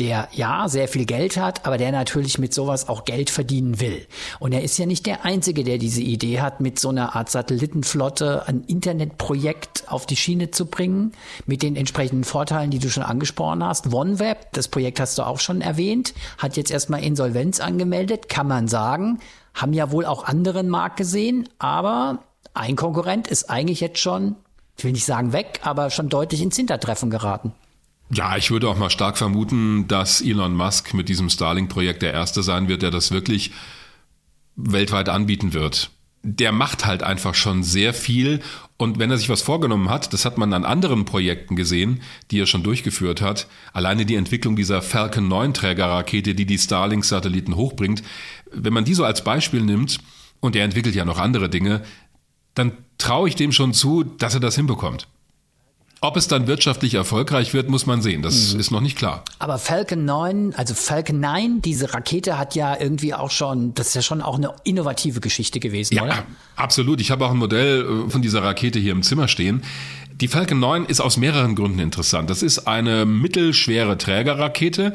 [0.01, 4.07] der ja sehr viel Geld hat, aber der natürlich mit sowas auch Geld verdienen will.
[4.41, 7.31] Und er ist ja nicht der Einzige, der diese Idee hat, mit so einer Art
[7.31, 11.13] Satellitenflotte ein Internetprojekt auf die Schiene zu bringen,
[11.47, 13.93] mit den entsprechenden Vorteilen, die du schon angesprochen hast.
[13.93, 18.67] OneWeb, das Projekt hast du auch schon erwähnt, hat jetzt erstmal Insolvenz angemeldet, kann man
[18.67, 19.21] sagen,
[19.55, 24.35] haben ja wohl auch anderen Markt gesehen, aber ein Konkurrent ist eigentlich jetzt schon,
[24.77, 27.53] ich will nicht sagen weg, aber schon deutlich ins Hintertreffen geraten.
[28.11, 32.43] Ja, ich würde auch mal stark vermuten, dass Elon Musk mit diesem Starlink-Projekt der Erste
[32.43, 33.53] sein wird, der das wirklich
[34.57, 35.91] weltweit anbieten wird.
[36.23, 38.41] Der macht halt einfach schon sehr viel
[38.77, 42.41] und wenn er sich was vorgenommen hat, das hat man an anderen Projekten gesehen, die
[42.41, 48.03] er schon durchgeführt hat, alleine die Entwicklung dieser Falcon 9 Trägerrakete, die die Starlink-Satelliten hochbringt,
[48.51, 49.99] wenn man die so als Beispiel nimmt
[50.41, 51.83] und er entwickelt ja noch andere Dinge,
[52.55, 55.09] dann traue ich dem schon zu, dass er das hinbekommt.
[56.05, 58.21] Ob es dann wirtschaftlich erfolgreich wird, muss man sehen.
[58.21, 58.61] Das mhm.
[58.61, 59.25] ist noch nicht klar.
[59.39, 63.95] Aber Falcon 9, also Falcon 9, diese Rakete hat ja irgendwie auch schon, das ist
[63.95, 66.27] ja schon auch eine innovative Geschichte gewesen, ja, oder?
[66.57, 67.01] Absolut.
[67.01, 69.63] Ich habe auch ein Modell äh, von dieser Rakete hier im Zimmer stehen.
[70.21, 72.29] Die Falcon 9 ist aus mehreren Gründen interessant.
[72.29, 74.93] Das ist eine mittelschwere Trägerrakete,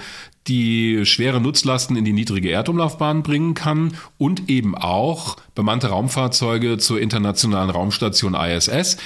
[0.48, 7.02] die schwere Nutzlasten in die niedrige Erdumlaufbahn bringen kann und eben auch bemannte Raumfahrzeuge zur
[7.02, 8.98] internationalen Raumstation ISS.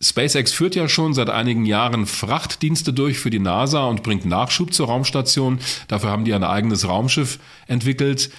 [0.00, 4.72] SpaceX führt ja schon seit einigen Jahren Frachtdienste durch für die NASA und bringt Nachschub
[4.72, 5.58] zur Raumstation.
[5.88, 8.30] Dafür haben die ein eigenes Raumschiff entwickelt.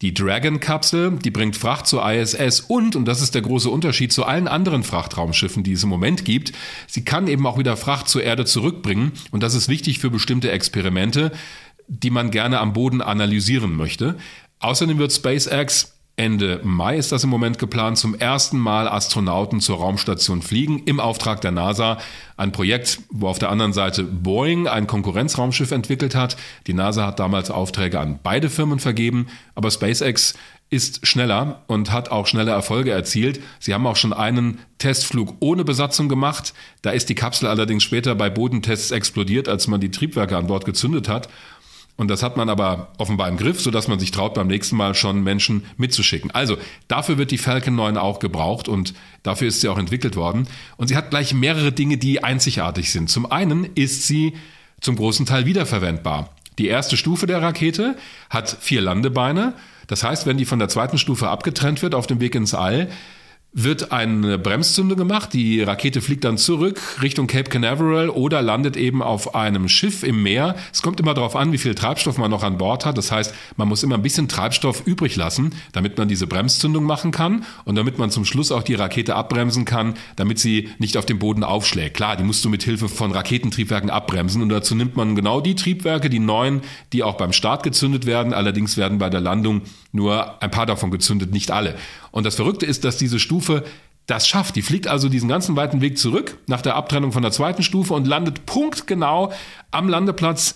[0.00, 4.24] Die Dragon-Kapsel, die bringt Fracht zur ISS und, und das ist der große Unterschied zu
[4.24, 6.52] allen anderen Frachtraumschiffen, die es im Moment gibt,
[6.86, 10.52] sie kann eben auch wieder Fracht zur Erde zurückbringen und das ist wichtig für bestimmte
[10.52, 11.32] Experimente,
[11.88, 14.16] die man gerne am Boden analysieren möchte.
[14.60, 19.78] Außerdem wird SpaceX Ende Mai ist das im Moment geplant, zum ersten Mal Astronauten zur
[19.78, 21.98] Raumstation fliegen im Auftrag der NASA.
[22.36, 26.36] Ein Projekt, wo auf der anderen Seite Boeing ein Konkurrenzraumschiff entwickelt hat.
[26.66, 30.34] Die NASA hat damals Aufträge an beide Firmen vergeben, aber SpaceX
[30.70, 33.40] ist schneller und hat auch schnelle Erfolge erzielt.
[33.60, 36.52] Sie haben auch schon einen Testflug ohne Besatzung gemacht.
[36.82, 40.64] Da ist die Kapsel allerdings später bei Bodentests explodiert, als man die Triebwerke an Bord
[40.64, 41.28] gezündet hat.
[41.98, 44.94] Und das hat man aber offenbar im Griff, sodass man sich traut, beim nächsten Mal
[44.94, 46.30] schon Menschen mitzuschicken.
[46.30, 46.56] Also
[46.86, 50.46] dafür wird die Falcon 9 auch gebraucht und dafür ist sie auch entwickelt worden.
[50.76, 53.10] Und sie hat gleich mehrere Dinge, die einzigartig sind.
[53.10, 54.34] Zum einen ist sie
[54.80, 56.30] zum großen Teil wiederverwendbar.
[56.60, 57.96] Die erste Stufe der Rakete
[58.30, 59.54] hat vier Landebeine.
[59.88, 62.88] Das heißt, wenn die von der zweiten Stufe abgetrennt wird auf dem Weg ins All,
[63.52, 65.32] wird eine Bremszündung gemacht.
[65.32, 70.22] Die Rakete fliegt dann zurück Richtung Cape Canaveral oder landet eben auf einem Schiff im
[70.22, 70.54] Meer.
[70.72, 72.98] Es kommt immer darauf an, wie viel Treibstoff man noch an Bord hat.
[72.98, 77.10] Das heißt, man muss immer ein bisschen Treibstoff übrig lassen, damit man diese Bremszündung machen
[77.10, 81.06] kann und damit man zum Schluss auch die Rakete abbremsen kann, damit sie nicht auf
[81.06, 81.96] dem Boden aufschlägt.
[81.96, 85.54] Klar, die musst du mit Hilfe von Raketentriebwerken abbremsen und dazu nimmt man genau die
[85.54, 86.60] Triebwerke, die neuen,
[86.92, 88.34] die auch beim Start gezündet werden.
[88.34, 91.76] Allerdings werden bei der Landung nur ein paar davon gezündet, nicht alle.
[92.10, 93.64] Und das Verrückte ist, dass diese Stufe
[94.06, 94.56] das schafft.
[94.56, 97.94] Die fliegt also diesen ganzen weiten Weg zurück nach der Abtrennung von der zweiten Stufe
[97.94, 99.32] und landet punktgenau
[99.70, 100.54] am Landeplatz.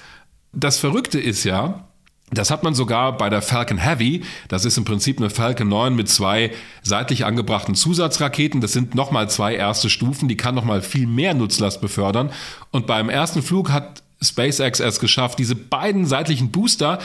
[0.53, 1.89] Das Verrückte ist ja,
[2.31, 4.23] das hat man sogar bei der Falcon Heavy.
[4.49, 8.63] Das ist im Prinzip eine Falcon 9 mit zwei seitlich angebrachten Zusatzraketen.
[8.63, 10.29] Das sind nochmal zwei erste Stufen.
[10.29, 12.33] Die kann nochmal viel mehr Nutzlast befördern.
[12.71, 17.01] Und beim ersten Flug hat SpaceX es geschafft, diese beiden seitlichen Booster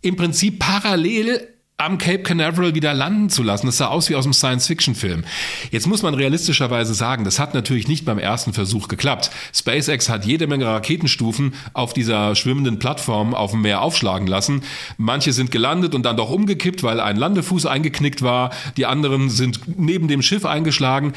[0.00, 1.46] im Prinzip parallel
[1.80, 3.66] am Cape Canaveral wieder landen zu lassen.
[3.66, 5.24] Das sah aus wie aus einem Science-Fiction-Film.
[5.70, 9.30] Jetzt muss man realistischerweise sagen, das hat natürlich nicht beim ersten Versuch geklappt.
[9.54, 14.62] SpaceX hat jede Menge Raketenstufen auf dieser schwimmenden Plattform auf dem Meer aufschlagen lassen.
[14.98, 18.50] Manche sind gelandet und dann doch umgekippt, weil ein Landefuß eingeknickt war.
[18.76, 21.14] Die anderen sind neben dem Schiff eingeschlagen.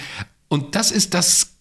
[0.48, 1.53] Und das ist das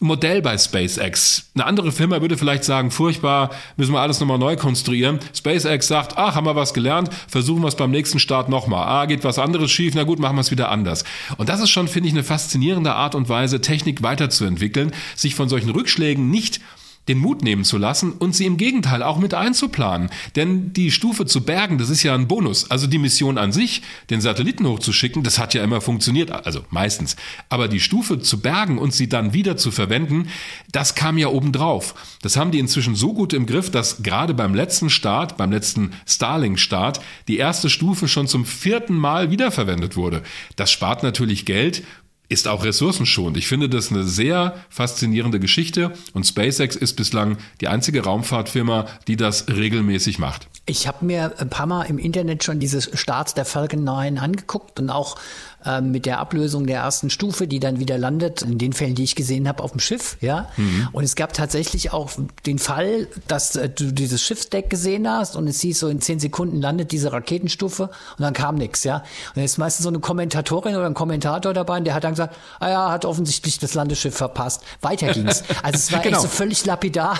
[0.00, 1.50] Modell bei SpaceX.
[1.54, 5.20] Eine andere Firma würde vielleicht sagen, furchtbar, müssen wir alles nochmal neu konstruieren.
[5.34, 8.86] SpaceX sagt, ach, haben wir was gelernt, versuchen wir es beim nächsten Start nochmal.
[8.86, 11.04] Ah, geht was anderes schief, na gut, machen wir es wieder anders.
[11.38, 15.48] Und das ist schon, finde ich, eine faszinierende Art und Weise, Technik weiterzuentwickeln, sich von
[15.48, 16.60] solchen Rückschlägen nicht
[17.08, 20.10] den Mut nehmen zu lassen und sie im Gegenteil auch mit einzuplanen.
[20.34, 22.70] Denn die Stufe zu bergen, das ist ja ein Bonus.
[22.70, 27.16] Also die Mission an sich, den Satelliten hochzuschicken, das hat ja immer funktioniert, also meistens.
[27.48, 30.28] Aber die Stufe zu bergen und sie dann wieder zu verwenden,
[30.72, 31.94] das kam ja obendrauf.
[32.22, 35.92] Das haben die inzwischen so gut im Griff, dass gerade beim letzten Start, beim letzten
[36.06, 40.22] Starlink-Start, die erste Stufe schon zum vierten Mal wiederverwendet wurde.
[40.56, 41.82] Das spart natürlich Geld
[42.28, 43.36] ist auch ressourcenschonend.
[43.36, 49.16] Ich finde das eine sehr faszinierende Geschichte und SpaceX ist bislang die einzige Raumfahrtfirma, die
[49.16, 50.48] das regelmäßig macht.
[50.68, 54.80] Ich habe mir ein paar Mal im Internet schon dieses Starts der Falcon 9 angeguckt
[54.80, 55.16] und auch
[55.64, 59.04] ähm, mit der Ablösung der ersten Stufe, die dann wieder landet, in den Fällen, die
[59.04, 60.16] ich gesehen habe, auf dem Schiff.
[60.20, 60.48] Ja.
[60.56, 60.88] Mhm.
[60.92, 62.10] Und es gab tatsächlich auch
[62.46, 66.18] den Fall, dass äh, du dieses Schiffsdeck gesehen hast und es hieß so in zehn
[66.18, 68.82] Sekunden landet diese Raketenstufe und dann kam nichts.
[68.82, 69.04] Ja.
[69.34, 72.12] Und jetzt ist meistens so eine Kommentatorin oder ein Kommentator dabei, und der hat dann
[72.12, 74.62] gesagt, ah ja, hat offensichtlich das Landeschiff verpasst.
[74.80, 75.44] Weiter ging's.
[75.62, 76.16] Also es war genau.
[76.16, 77.18] echt so völlig lapidar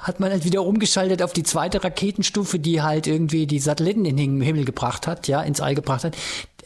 [0.00, 4.16] hat man halt wieder umgeschaltet auf die zweite Raketenstufe, die halt irgendwie die Satelliten in
[4.16, 6.16] den Himmel gebracht hat, ja, ins All gebracht hat.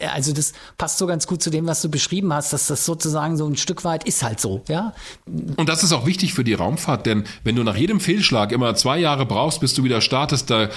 [0.00, 3.36] Also das passt so ganz gut zu dem, was du beschrieben hast, dass das sozusagen
[3.36, 4.94] so ein Stück weit ist halt so, ja.
[5.26, 8.74] Und das ist auch wichtig für die Raumfahrt, denn wenn du nach jedem Fehlschlag immer
[8.76, 10.68] zwei Jahre brauchst, bis du wieder startest, da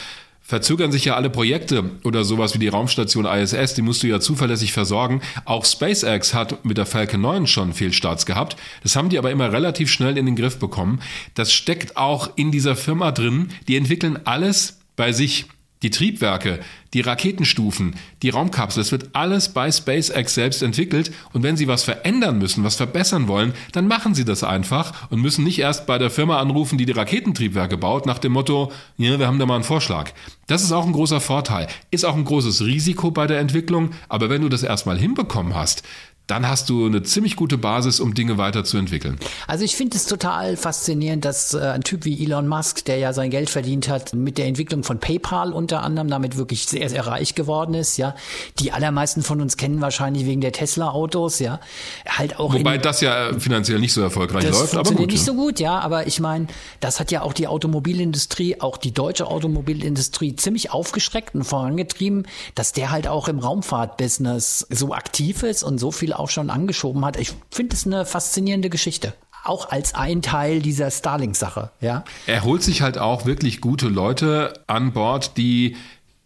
[0.42, 4.20] verzögern sich ja alle Projekte oder sowas wie die Raumstation ISS, die musst du ja
[4.20, 5.22] zuverlässig versorgen.
[5.46, 8.58] Auch SpaceX hat mit der Falcon 9 schon Fehlstarts gehabt.
[8.84, 11.00] Das haben die aber immer relativ schnell in den Griff bekommen.
[11.36, 13.50] Das steckt auch in dieser Firma drin.
[13.68, 15.46] Die entwickeln alles bei sich
[15.84, 16.60] die Triebwerke,
[16.94, 21.84] die Raketenstufen, die Raumkapsel, es wird alles bei SpaceX selbst entwickelt und wenn Sie was
[21.84, 25.98] verändern müssen, was verbessern wollen, dann machen Sie das einfach und müssen nicht erst bei
[25.98, 29.56] der Firma anrufen, die die Raketentriebwerke baut, nach dem Motto, ja, wir haben da mal
[29.56, 30.12] einen Vorschlag.
[30.48, 34.30] Das ist auch ein großer Vorteil, ist auch ein großes Risiko bei der Entwicklung, aber
[34.30, 35.84] wenn du das erstmal hinbekommen hast,
[36.32, 39.18] dann hast du eine ziemlich gute Basis, um Dinge weiterzuentwickeln.
[39.48, 43.12] Also ich finde es total faszinierend, dass äh, ein Typ wie Elon Musk, der ja
[43.12, 47.06] sein Geld verdient hat mit der Entwicklung von PayPal unter anderem, damit wirklich sehr, sehr
[47.06, 48.16] reich geworden ist, ja.
[48.60, 51.60] Die allermeisten von uns kennen wahrscheinlich wegen der Tesla-Autos, ja.
[52.08, 55.12] Halt auch Wobei das ja finanziell nicht so erfolgreich das läuft, aber gut.
[55.12, 55.80] nicht so gut, ja.
[55.80, 56.48] Aber ich meine,
[56.80, 62.72] das hat ja auch die Automobilindustrie, auch die deutsche Automobilindustrie ziemlich aufgeschreckt und vorangetrieben, dass
[62.72, 67.18] der halt auch im Raumfahrtbusiness so aktiv ist und so viel auch schon angeschoben hat.
[67.18, 72.04] Ich finde es eine faszinierende Geschichte auch als ein Teil dieser Starlink-Sache, ja.
[72.28, 75.78] Er holt sich halt auch wirklich gute Leute an Bord, die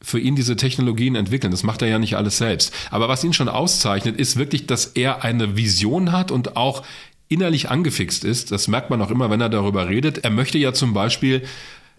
[0.01, 1.51] für ihn diese Technologien entwickeln.
[1.51, 2.73] Das macht er ja nicht alles selbst.
[2.91, 6.84] Aber was ihn schon auszeichnet, ist wirklich, dass er eine Vision hat und auch
[7.27, 8.51] innerlich angefixt ist.
[8.51, 10.19] Das merkt man auch immer, wenn er darüber redet.
[10.19, 11.43] Er möchte ja zum Beispiel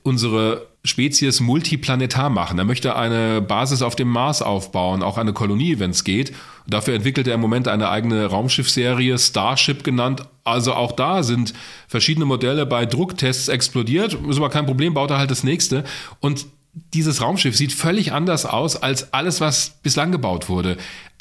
[0.04, 2.58] unsere Spezies multiplanetar machen.
[2.58, 6.32] Er möchte eine Basis auf dem Mars aufbauen, auch eine Kolonie, wenn es geht.
[6.66, 10.22] Dafür entwickelt er im Moment eine eigene Raumschiffserie, Starship genannt.
[10.44, 11.54] Also auch da sind
[11.88, 14.14] verschiedene Modelle bei Drucktests explodiert.
[14.28, 15.84] Ist aber kein Problem, baut er halt das nächste.
[16.20, 16.46] Und
[16.92, 20.76] dieses Raumschiff sieht völlig anders aus als alles, was bislang gebaut wurde.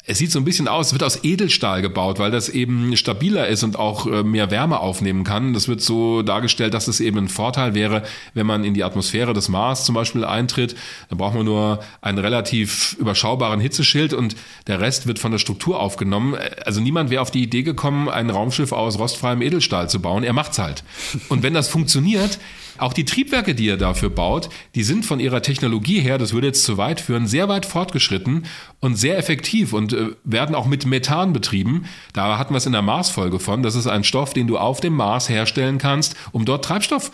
[0.08, 3.48] Es sieht so ein bisschen aus, es wird aus Edelstahl gebaut, weil das eben stabiler
[3.48, 5.52] ist und auch äh, mehr Wärme aufnehmen kann.
[5.52, 9.32] Das wird so dargestellt, dass es eben ein Vorteil wäre, wenn man in die Atmosphäre
[9.32, 10.76] des Mars zum Beispiel eintritt.
[11.08, 14.36] Da braucht man nur einen relativ überschaubaren Hitzeschild und
[14.68, 16.36] der Rest wird von der Struktur aufgenommen.
[16.64, 20.22] Also niemand wäre auf die Idee gekommen, ein Raumschiff aus rostfreiem Edelstahl zu bauen.
[20.22, 20.84] Er macht's halt.
[21.28, 22.38] Und wenn das funktioniert,
[22.78, 26.48] auch die Triebwerke, die er dafür baut, die sind von ihrer Technologie her, das würde
[26.48, 28.44] jetzt zu weit führen, sehr weit fortgeschritten
[28.80, 31.86] und sehr effektiv und äh, werden auch mit Methan betrieben.
[32.12, 33.62] Da hatten wir es in der Mars-Folge von.
[33.62, 37.10] Das ist ein Stoff, den du auf dem Mars herstellen kannst, um dort Treibstoff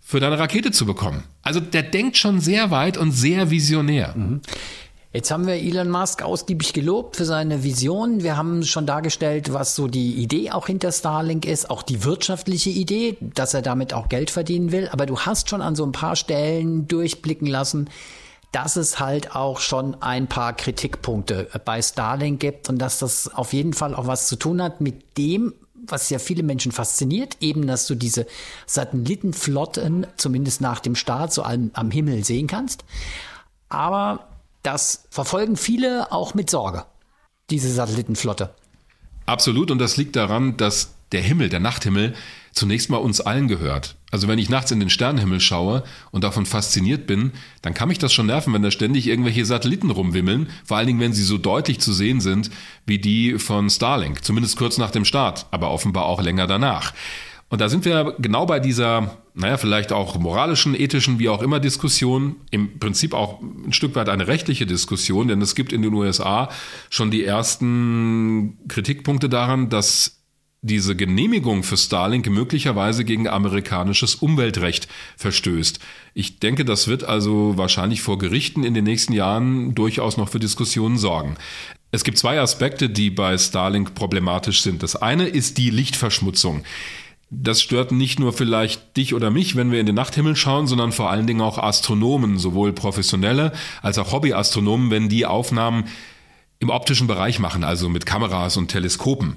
[0.00, 1.24] für deine Rakete zu bekommen.
[1.42, 4.14] Also der denkt schon sehr weit und sehr visionär.
[4.16, 4.40] Mhm.
[5.10, 8.22] Jetzt haben wir Elon Musk ausgiebig gelobt für seine Vision.
[8.22, 12.68] Wir haben schon dargestellt, was so die Idee auch hinter Starlink ist, auch die wirtschaftliche
[12.68, 14.90] Idee, dass er damit auch Geld verdienen will.
[14.92, 17.88] Aber du hast schon an so ein paar Stellen durchblicken lassen,
[18.52, 23.54] dass es halt auch schon ein paar Kritikpunkte bei Starlink gibt und dass das auf
[23.54, 25.54] jeden Fall auch was zu tun hat mit dem,
[25.86, 28.26] was ja viele Menschen fasziniert, eben, dass du diese
[28.66, 32.84] Satellitenflotten zumindest nach dem Start so am, am Himmel sehen kannst.
[33.70, 34.27] Aber
[34.62, 36.84] das verfolgen viele auch mit Sorge,
[37.50, 38.54] diese Satellitenflotte.
[39.26, 42.14] Absolut, und das liegt daran, dass der Himmel, der Nachthimmel,
[42.52, 43.96] zunächst mal uns allen gehört.
[44.10, 47.98] Also wenn ich nachts in den Sternenhimmel schaue und davon fasziniert bin, dann kann mich
[47.98, 51.38] das schon nerven, wenn da ständig irgendwelche Satelliten rumwimmeln, vor allen Dingen, wenn sie so
[51.38, 52.50] deutlich zu sehen sind
[52.86, 56.94] wie die von Starlink, zumindest kurz nach dem Start, aber offenbar auch länger danach.
[57.48, 61.60] Und da sind wir genau bei dieser, naja, vielleicht auch moralischen, ethischen, wie auch immer
[61.60, 65.94] Diskussion, im Prinzip auch ein Stück weit eine rechtliche Diskussion, denn es gibt in den
[65.94, 66.50] USA
[66.90, 70.18] schon die ersten Kritikpunkte daran, dass
[70.60, 75.78] diese Genehmigung für Starlink möglicherweise gegen amerikanisches Umweltrecht verstößt.
[76.14, 80.40] Ich denke, das wird also wahrscheinlich vor Gerichten in den nächsten Jahren durchaus noch für
[80.40, 81.36] Diskussionen sorgen.
[81.92, 84.82] Es gibt zwei Aspekte, die bei Starlink problematisch sind.
[84.82, 86.64] Das eine ist die Lichtverschmutzung.
[87.30, 90.92] Das stört nicht nur vielleicht dich oder mich, wenn wir in den Nachthimmel schauen, sondern
[90.92, 95.84] vor allen Dingen auch Astronomen, sowohl professionelle als auch Hobbyastronomen, wenn die Aufnahmen
[96.58, 99.36] im optischen Bereich machen, also mit Kameras und Teleskopen.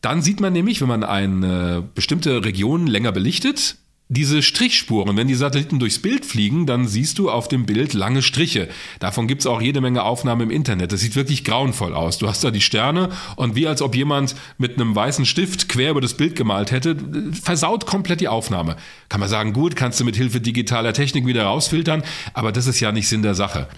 [0.00, 3.76] Dann sieht man nämlich, wenn man eine bestimmte Region länger belichtet,
[4.08, 8.20] diese Strichspuren, wenn die Satelliten durchs Bild fliegen, dann siehst du auf dem Bild lange
[8.20, 8.68] Striche.
[9.00, 10.92] Davon gibt's auch jede Menge Aufnahmen im Internet.
[10.92, 12.18] Das sieht wirklich grauenvoll aus.
[12.18, 15.90] Du hast da die Sterne und wie als ob jemand mit einem weißen Stift quer
[15.90, 16.96] über das Bild gemalt hätte,
[17.42, 18.76] versaut komplett die Aufnahme.
[19.08, 22.02] Kann man sagen, gut, kannst du mit Hilfe digitaler Technik wieder rausfiltern,
[22.34, 23.68] aber das ist ja nicht Sinn der Sache.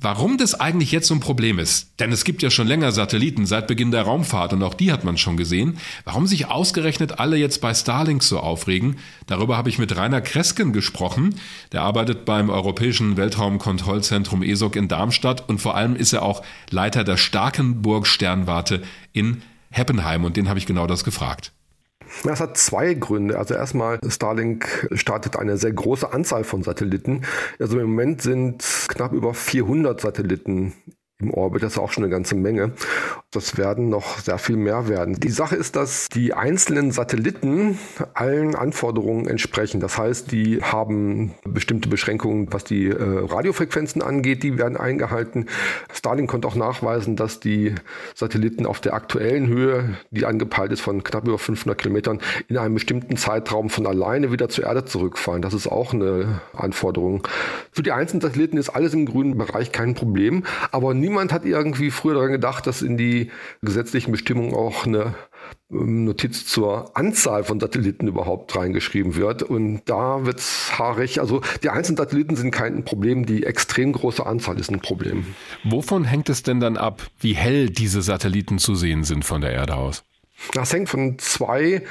[0.00, 3.46] Warum das eigentlich jetzt so ein Problem ist, denn es gibt ja schon länger Satelliten
[3.46, 7.36] seit Beginn der Raumfahrt und auch die hat man schon gesehen, warum sich ausgerechnet alle
[7.36, 11.34] jetzt bei Starlink so aufregen, darüber habe ich mit Rainer Kresken gesprochen,
[11.72, 17.02] der arbeitet beim Europäischen Weltraumkontrollzentrum ESOC in Darmstadt und vor allem ist er auch Leiter
[17.02, 18.82] der Starkenburg Sternwarte
[19.12, 21.52] in Heppenheim und den habe ich genau das gefragt.
[22.24, 23.38] Das hat zwei Gründe.
[23.38, 27.22] Also erstmal, Starlink startet eine sehr große Anzahl von Satelliten.
[27.58, 30.74] Also im Moment sind knapp über 400 Satelliten
[31.20, 31.64] im Orbit.
[31.64, 32.72] Das ist auch schon eine ganze Menge.
[33.32, 35.18] Das werden noch sehr viel mehr werden.
[35.18, 37.76] Die Sache ist, dass die einzelnen Satelliten
[38.14, 39.80] allen Anforderungen entsprechen.
[39.80, 45.46] Das heißt, die haben bestimmte Beschränkungen, was die äh, Radiofrequenzen angeht, die werden eingehalten.
[45.92, 47.74] Starlink konnte auch nachweisen, dass die
[48.14, 52.74] Satelliten auf der aktuellen Höhe, die angepeilt ist von knapp über 500 Kilometern, in einem
[52.74, 55.42] bestimmten Zeitraum von alleine wieder zur Erde zurückfallen.
[55.42, 57.26] Das ist auch eine Anforderung.
[57.72, 61.44] Für die einzelnen Satelliten ist alles im grünen Bereich kein Problem, aber nie niemand hat
[61.46, 63.30] irgendwie früher daran gedacht, dass in die
[63.62, 65.14] gesetzlichen Bestimmungen auch eine
[65.70, 69.42] ähm, Notiz zur Anzahl von Satelliten überhaupt reingeschrieben wird.
[69.42, 71.20] Und da wird es haarig.
[71.20, 75.26] Also die einzelnen Satelliten sind kein Problem, die extrem große Anzahl ist ein Problem.
[75.64, 79.52] Wovon hängt es denn dann ab, wie hell diese Satelliten zu sehen sind von der
[79.52, 80.04] Erde aus?
[80.52, 81.82] Das hängt von zwei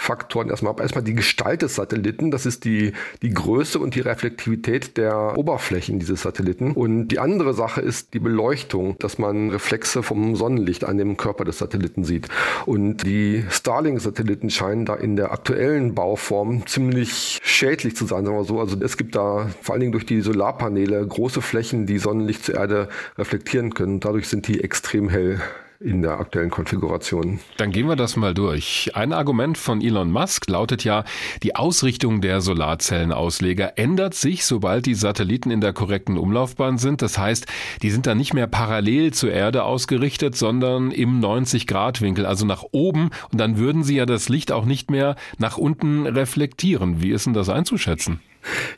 [0.00, 0.80] Faktoren erstmal ab.
[0.80, 5.98] Erstmal die Gestalt des Satelliten, das ist die, die Größe und die Reflektivität der Oberflächen
[5.98, 6.72] dieses Satelliten.
[6.72, 11.44] Und die andere Sache ist die Beleuchtung, dass man Reflexe vom Sonnenlicht an dem Körper
[11.44, 12.28] des Satelliten sieht.
[12.64, 18.44] Und die Starlink-Satelliten scheinen da in der aktuellen Bauform ziemlich schädlich zu sein, sagen wir
[18.44, 18.58] so.
[18.58, 22.54] Also es gibt da vor allen Dingen durch die Solarpaneele große Flächen, die Sonnenlicht zur
[22.54, 24.00] Erde reflektieren können.
[24.00, 25.40] Dadurch sind die extrem hell
[25.80, 27.40] in der aktuellen Konfiguration.
[27.56, 28.90] Dann gehen wir das mal durch.
[28.94, 31.04] Ein Argument von Elon Musk lautet ja,
[31.42, 37.00] die Ausrichtung der Solarzellenausleger ändert sich, sobald die Satelliten in der korrekten Umlaufbahn sind.
[37.00, 37.46] Das heißt,
[37.82, 43.10] die sind dann nicht mehr parallel zur Erde ausgerichtet, sondern im 90-Grad-Winkel, also nach oben.
[43.32, 47.00] Und dann würden sie ja das Licht auch nicht mehr nach unten reflektieren.
[47.00, 48.20] Wie ist denn das einzuschätzen?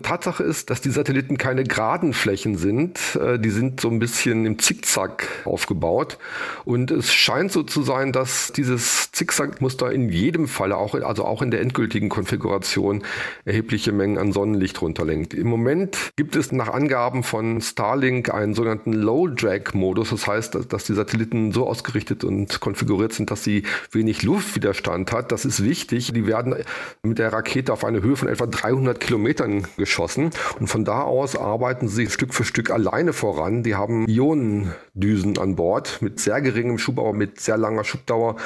[0.03, 2.99] Tatsache ist, dass die Satelliten keine geraden Flächen sind.
[3.17, 6.19] Äh, die sind so ein bisschen im Zickzack aufgebaut.
[6.65, 11.43] Und es scheint so zu sein, dass dieses Zickzackmuster in jedem Falle, auch, also auch
[11.43, 13.03] in der endgültigen Konfiguration,
[13.45, 15.35] erhebliche Mengen an Sonnenlicht runterlenkt.
[15.35, 20.11] Im Moment gibt es nach Angaben von Starlink einen sogenannten Low-Drag-Modus.
[20.11, 25.33] Das heißt, dass die Satelliten so ausgerichtet und konfiguriert sind, dass sie wenig Luftwiderstand hat.
[25.33, 26.13] Das ist wichtig.
[26.13, 26.55] Die werden
[27.03, 30.31] mit der Rakete auf eine Höhe von etwa 300 Kilometern Sternen geschossen.
[30.59, 33.63] Und von da aus arbeiten sie Stück für Stück alleine voran.
[33.63, 38.37] Die haben Ionendüsen an Bord mit sehr geringem Schub, aber mit sehr langer Schubdauer,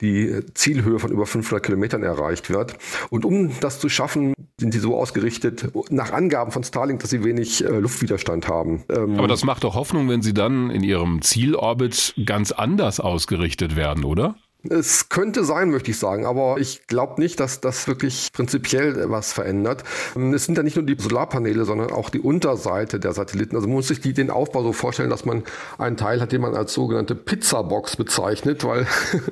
[0.00, 2.76] die Zielhöhe von über 500 Kilometern erreicht wird.
[3.10, 7.24] Und um das zu schaffen, sind sie so ausgerichtet, nach Angaben von Starlink, dass sie
[7.24, 8.84] wenig äh, Luftwiderstand haben.
[8.90, 13.74] Ähm, aber das macht doch Hoffnung, wenn sie dann in ihrem Zielorbit ganz anders ausgerichtet
[13.74, 14.34] werden, oder?
[14.68, 19.32] Es könnte sein, möchte ich sagen, aber ich glaube nicht, dass das wirklich prinzipiell was
[19.32, 19.84] verändert.
[20.34, 23.56] Es sind ja nicht nur die Solarpaneele, sondern auch die Unterseite der Satelliten.
[23.56, 25.44] Also man muss sich die, den Aufbau so vorstellen, dass man
[25.78, 28.86] einen Teil hat, den man als sogenannte Pizzabox bezeichnet, weil,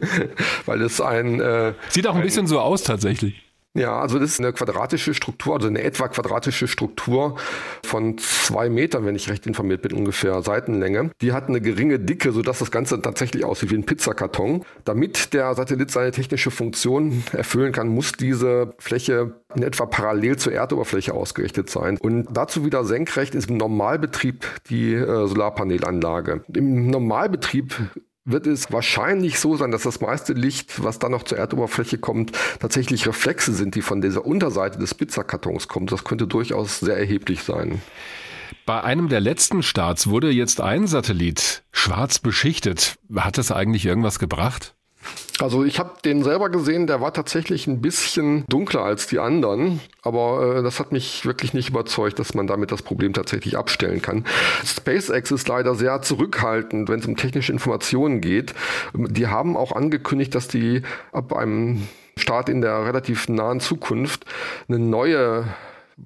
[0.67, 1.41] weil es ein...
[1.41, 3.48] Äh, Sieht auch ein bisschen so aus tatsächlich.
[3.75, 7.37] Ja, also das ist eine quadratische Struktur, also eine etwa quadratische Struktur
[7.85, 11.11] von zwei Metern, wenn ich recht informiert bin, ungefähr Seitenlänge.
[11.21, 14.65] Die hat eine geringe Dicke, sodass das Ganze tatsächlich aussieht wie ein Pizzakarton.
[14.85, 20.53] Damit der Satellit seine technische Funktion erfüllen kann, muss diese Fläche in etwa parallel zur
[20.53, 21.99] Erdoberfläche ausgerichtet sein.
[21.99, 26.43] Und dazu wieder senkrecht ist im Normalbetrieb die äh, Solarpanelanlage.
[26.53, 27.75] Im Normalbetrieb
[28.31, 32.33] wird es wahrscheinlich so sein, dass das meiste Licht, was dann noch zur Erdoberfläche kommt,
[32.61, 35.87] tatsächlich Reflexe sind, die von dieser Unterseite des Pizzakartons kommen.
[35.87, 37.81] Das könnte durchaus sehr erheblich sein.
[38.67, 42.99] Bei einem der letzten Starts wurde jetzt ein Satellit schwarz beschichtet.
[43.17, 44.75] Hat das eigentlich irgendwas gebracht?
[45.41, 49.81] Also ich habe den selber gesehen, der war tatsächlich ein bisschen dunkler als die anderen,
[50.03, 54.03] aber äh, das hat mich wirklich nicht überzeugt, dass man damit das Problem tatsächlich abstellen
[54.03, 54.25] kann.
[54.65, 58.53] SpaceX ist leider sehr zurückhaltend, wenn es um technische Informationen geht.
[58.95, 60.83] Die haben auch angekündigt, dass die
[61.13, 61.87] ab einem
[62.17, 64.25] Start in der relativ nahen Zukunft
[64.69, 65.45] eine neue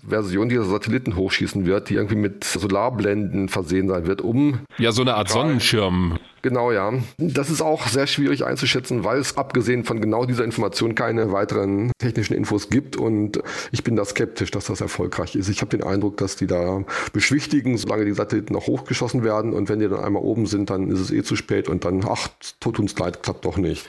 [0.07, 4.61] Version dieser Satelliten hochschießen wird, die irgendwie mit Solarblenden versehen sein wird, um.
[4.79, 6.19] Ja, so eine Art Sonnenschirm.
[6.43, 6.93] Genau, ja.
[7.19, 11.93] Das ist auch sehr schwierig einzuschätzen, weil es abgesehen von genau dieser Information keine weiteren
[11.99, 13.41] technischen Infos gibt und
[13.71, 15.49] ich bin da skeptisch, dass das erfolgreich ist.
[15.49, 19.69] Ich habe den Eindruck, dass die da beschwichtigen, solange die Satelliten noch hochgeschossen werden und
[19.69, 22.29] wenn die dann einmal oben sind, dann ist es eh zu spät und dann, ach,
[22.59, 23.87] tut uns leid, klappt doch nicht.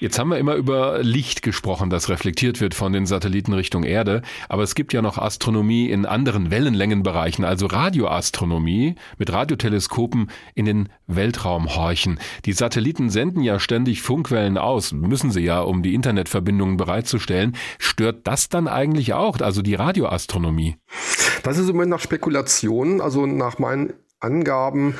[0.00, 4.22] Jetzt haben wir immer über Licht gesprochen, das reflektiert wird von den Satelliten Richtung Erde,
[4.48, 10.88] aber es gibt ja noch Astronomie in anderen Wellenlängenbereichen, also Radioastronomie mit Radioteleskopen in den
[11.06, 12.18] Weltraum horchen.
[12.44, 17.56] Die Satelliten senden ja ständig Funkwellen aus, müssen sie ja, um die Internetverbindungen bereitzustellen.
[17.78, 20.76] Stört das dann eigentlich auch, also die Radioastronomie?
[21.42, 23.00] Das ist im Moment nach Spekulation.
[23.00, 24.94] Also nach meinen Angaben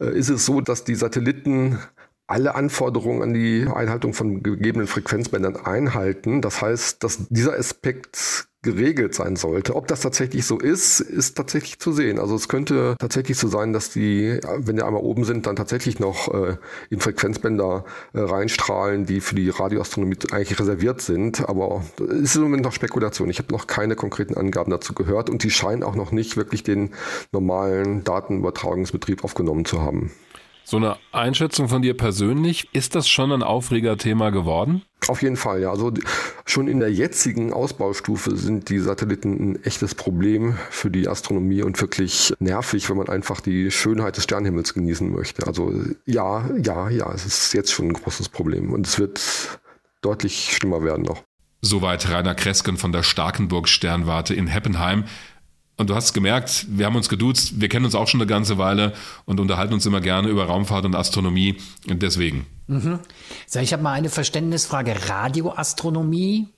[0.00, 1.78] äh, ist es so, dass die Satelliten
[2.26, 6.40] alle Anforderungen an die Einhaltung von gegebenen Frequenzbändern einhalten.
[6.40, 9.74] Das heißt, dass dieser Aspekt geregelt sein sollte.
[9.74, 12.20] Ob das tatsächlich so ist, ist tatsächlich zu sehen.
[12.20, 15.98] Also es könnte tatsächlich so sein, dass die, wenn die einmal oben sind, dann tatsächlich
[15.98, 16.56] noch äh,
[16.88, 21.48] in Frequenzbänder äh, reinstrahlen, die für die Radioastronomie eigentlich reserviert sind.
[21.48, 23.30] Aber es ist im Moment noch Spekulation.
[23.30, 26.62] Ich habe noch keine konkreten Angaben dazu gehört und die scheinen auch noch nicht wirklich
[26.62, 26.90] den
[27.32, 30.12] normalen Datenübertragungsbetrieb aufgenommen zu haben.
[30.64, 34.82] So eine Einschätzung von dir persönlich, ist das schon ein Aufregerthema geworden?
[35.08, 35.70] Auf jeden Fall, ja.
[35.70, 35.92] Also
[36.44, 41.80] schon in der jetzigen Ausbaustufe sind die Satelliten ein echtes Problem für die Astronomie und
[41.80, 45.46] wirklich nervig, wenn man einfach die Schönheit des Sternhimmels genießen möchte.
[45.46, 45.72] Also
[46.06, 49.60] ja, ja, ja, es ist jetzt schon ein großes Problem und es wird
[50.02, 51.22] deutlich schlimmer werden noch.
[51.64, 55.04] Soweit Rainer Kresken von der Starkenburg Sternwarte in Heppenheim.
[55.76, 58.58] Und du hast gemerkt, wir haben uns geduzt, wir kennen uns auch schon eine ganze
[58.58, 58.92] Weile
[59.24, 61.56] und unterhalten uns immer gerne über Raumfahrt und Astronomie.
[61.88, 62.46] Und deswegen.
[62.66, 63.00] Mhm.
[63.46, 65.08] So, ich habe mal eine Verständnisfrage.
[65.08, 66.48] Radioastronomie.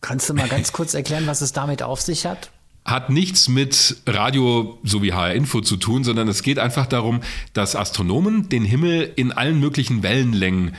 [0.00, 2.50] Kannst du mal ganz kurz erklären, was es damit auf sich hat?
[2.84, 7.20] Hat nichts mit Radio sowie HR Info zu tun, sondern es geht einfach darum,
[7.52, 10.74] dass Astronomen den Himmel in allen möglichen Wellenlängen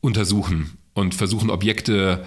[0.00, 2.24] untersuchen und versuchen, Objekte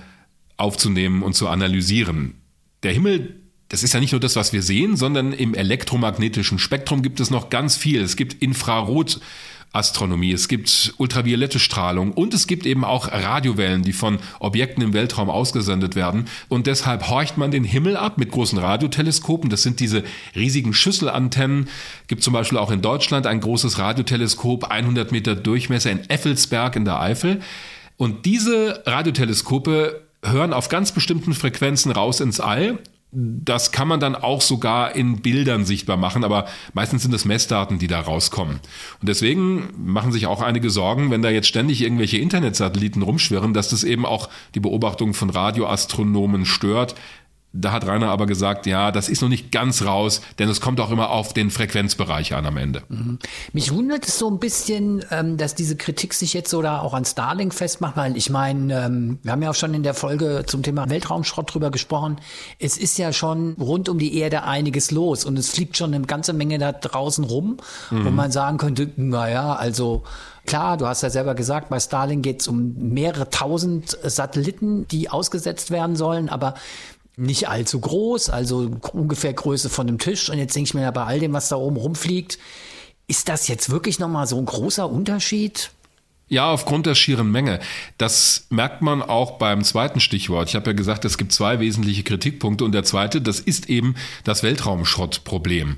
[0.57, 2.35] aufzunehmen und zu analysieren.
[2.83, 3.42] Der Himmel
[3.73, 7.31] das ist ja nicht nur das, was wir sehen, sondern im elektromagnetischen Spektrum gibt es
[7.31, 8.03] noch ganz viel.
[8.03, 14.19] Es gibt Infrarotastronomie, es gibt ultraviolette Strahlung und es gibt eben auch Radiowellen, die von
[14.39, 16.25] Objekten im Weltraum ausgesendet werden.
[16.49, 19.49] Und deshalb horcht man den Himmel ab mit großen Radioteleskopen.
[19.49, 20.03] Das sind diese
[20.35, 21.67] riesigen Schüsselantennen.
[22.05, 26.85] Gibt zum Beispiel auch in Deutschland ein großes Radioteleskop, 100 Meter Durchmesser in Effelsberg in
[26.85, 27.41] der Eifel.
[27.97, 32.77] Und diese Radioteleskope hören auf ganz bestimmten Frequenzen raus ins All
[33.15, 37.77] das kann man dann auch sogar in Bildern sichtbar machen, aber meistens sind es Messdaten,
[37.77, 38.59] die da rauskommen.
[38.99, 43.69] Und deswegen machen sich auch einige Sorgen, wenn da jetzt ständig irgendwelche Internetsatelliten rumschwirren, dass
[43.69, 46.95] das eben auch die Beobachtung von Radioastronomen stört.
[47.55, 50.79] Da hat Rainer aber gesagt, ja, das ist noch nicht ganz raus, denn es kommt
[50.79, 52.81] auch immer auf den Frequenzbereich an am Ende.
[52.89, 53.19] Mhm.
[53.53, 56.95] Mich wundert es so ein bisschen, ähm, dass diese Kritik sich jetzt so da auch
[56.95, 60.45] an Starlink festmacht, weil ich meine, ähm, wir haben ja auch schon in der Folge
[60.47, 62.17] zum Thema Weltraumschrott drüber gesprochen.
[62.57, 66.07] Es ist ja schon rund um die Erde einiges los und es fliegt schon eine
[66.07, 67.57] ganze Menge da draußen rum,
[67.91, 68.05] mhm.
[68.05, 70.03] wo man sagen könnte, naja, also
[70.45, 75.09] Klar, du hast ja selber gesagt, bei Starlink geht es um mehrere tausend Satelliten, die
[75.09, 76.55] ausgesetzt werden sollen, aber
[77.15, 80.29] nicht allzu groß, also ungefähr Größe von einem Tisch.
[80.29, 82.39] Und jetzt denke ich mir ja bei all dem, was da oben rumfliegt,
[83.07, 85.71] ist das jetzt wirklich nochmal so ein großer Unterschied?
[86.29, 87.59] Ja, aufgrund der schieren Menge.
[87.97, 90.49] Das merkt man auch beim zweiten Stichwort.
[90.49, 93.95] Ich habe ja gesagt, es gibt zwei wesentliche Kritikpunkte und der zweite, das ist eben
[94.23, 95.77] das Weltraumschrottproblem.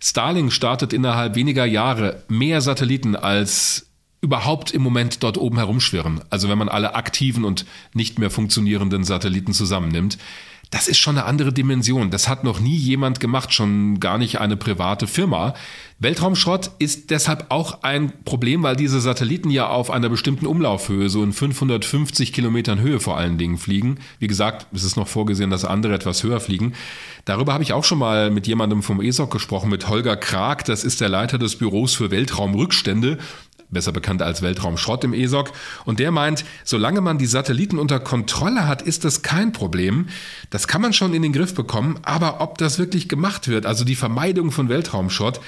[0.00, 3.86] Starlink startet innerhalb weniger Jahre mehr Satelliten als
[4.20, 6.20] überhaupt im Moment dort oben herumschwirren.
[6.28, 7.64] Also wenn man alle aktiven und
[7.94, 10.18] nicht mehr funktionierenden Satelliten zusammennimmt
[10.74, 12.10] das ist schon eine andere Dimension.
[12.10, 15.54] Das hat noch nie jemand gemacht, schon gar nicht eine private Firma.
[16.00, 21.22] Weltraumschrott ist deshalb auch ein Problem, weil diese Satelliten ja auf einer bestimmten Umlaufhöhe, so
[21.22, 23.98] in 550 Kilometern Höhe vor allen Dingen fliegen.
[24.18, 26.72] Wie gesagt, es ist noch vorgesehen, dass andere etwas höher fliegen.
[27.24, 30.64] Darüber habe ich auch schon mal mit jemandem vom ESOC gesprochen, mit Holger Krag.
[30.64, 33.18] Das ist der Leiter des Büros für Weltraumrückstände
[33.74, 35.52] besser bekannt als Weltraumschrott im ESOC.
[35.84, 40.06] Und der meint, solange man die Satelliten unter Kontrolle hat, ist das kein Problem.
[40.48, 41.98] Das kann man schon in den Griff bekommen.
[42.02, 45.40] Aber ob das wirklich gemacht wird, also die Vermeidung von Weltraumschrott,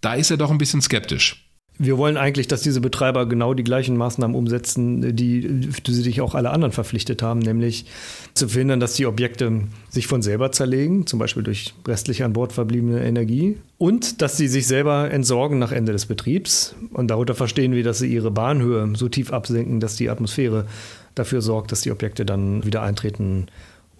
[0.00, 1.51] da ist er doch ein bisschen skeptisch.
[1.78, 6.34] Wir wollen eigentlich, dass diese Betreiber genau die gleichen Maßnahmen umsetzen, die, die sich auch
[6.34, 7.86] alle anderen verpflichtet haben, nämlich
[8.34, 12.52] zu verhindern, dass die Objekte sich von selber zerlegen, zum Beispiel durch restlich an Bord
[12.52, 16.76] verbliebene Energie, und dass sie sich selber entsorgen nach Ende des Betriebs.
[16.92, 20.66] Und darunter verstehen wir, dass sie ihre Bahnhöhe so tief absenken, dass die Atmosphäre
[21.14, 23.46] dafür sorgt, dass die Objekte dann wieder eintreten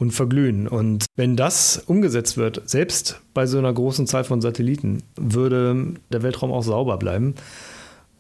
[0.03, 0.67] und verglühen.
[0.67, 6.23] Und wenn das umgesetzt wird, selbst bei so einer großen Zahl von Satelliten, würde der
[6.23, 7.35] Weltraum auch sauber bleiben.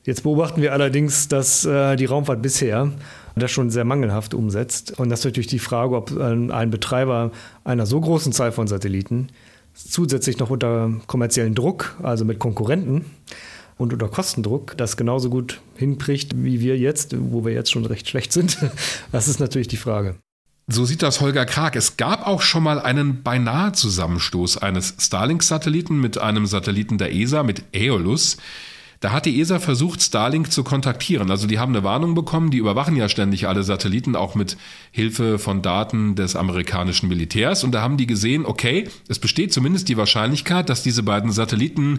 [0.04, 2.92] Jetzt beobachten wir allerdings, dass äh, die Raumfahrt bisher
[3.34, 4.98] das schon sehr mangelhaft umsetzt.
[4.98, 7.32] Und das ist natürlich die Frage, ob äh, ein Betreiber
[7.64, 9.28] einer so großen Zahl von Satelliten
[9.74, 13.06] zusätzlich noch unter kommerziellen Druck, also mit Konkurrenten,
[13.78, 18.08] und unter Kostendruck das genauso gut hinkriegt wie wir jetzt, wo wir jetzt schon recht
[18.08, 18.58] schlecht sind.
[19.12, 20.16] Das ist natürlich die Frage.
[20.68, 21.74] So sieht das Holger Krag.
[21.74, 27.42] Es gab auch schon mal einen beinahe Zusammenstoß eines Starlink-Satelliten mit einem Satelliten der ESA,
[27.42, 28.36] mit Aeolus.
[29.00, 31.32] Da hat die ESA versucht, Starlink zu kontaktieren.
[31.32, 34.56] Also die haben eine Warnung bekommen, die überwachen ja ständig alle Satelliten, auch mit
[34.92, 37.64] Hilfe von Daten des amerikanischen Militärs.
[37.64, 41.98] Und da haben die gesehen, okay, es besteht zumindest die Wahrscheinlichkeit, dass diese beiden Satelliten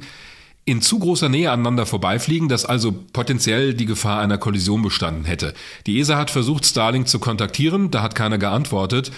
[0.65, 5.53] in zu großer Nähe aneinander vorbeifliegen, dass also potenziell die Gefahr einer Kollision bestanden hätte.
[5.87, 9.11] Die ESA hat versucht, Starlink zu kontaktieren, da hat keiner geantwortet.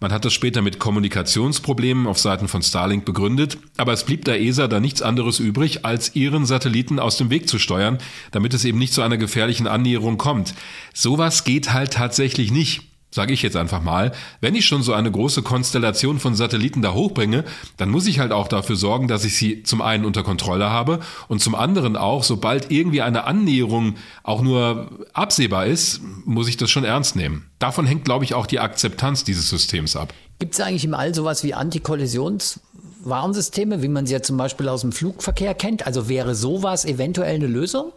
[0.00, 4.40] Man hat das später mit Kommunikationsproblemen auf Seiten von Starlink begründet, aber es blieb der
[4.40, 7.98] ESA da nichts anderes übrig, als ihren Satelliten aus dem Weg zu steuern,
[8.30, 10.54] damit es eben nicht zu einer gefährlichen Annäherung kommt.
[10.94, 15.10] Sowas geht halt tatsächlich nicht sage ich jetzt einfach mal, wenn ich schon so eine
[15.10, 17.44] große Konstellation von Satelliten da hochbringe,
[17.76, 21.00] dann muss ich halt auch dafür sorgen, dass ich sie zum einen unter Kontrolle habe
[21.28, 26.70] und zum anderen auch, sobald irgendwie eine Annäherung auch nur absehbar ist, muss ich das
[26.70, 27.46] schon ernst nehmen.
[27.58, 30.12] Davon hängt, glaube ich, auch die Akzeptanz dieses Systems ab.
[30.38, 32.60] Gibt es eigentlich im All sowas wie Antikollisions-
[33.04, 35.86] wie man sie ja zum Beispiel aus dem Flugverkehr kennt?
[35.86, 37.92] Also wäre sowas eventuell eine Lösung?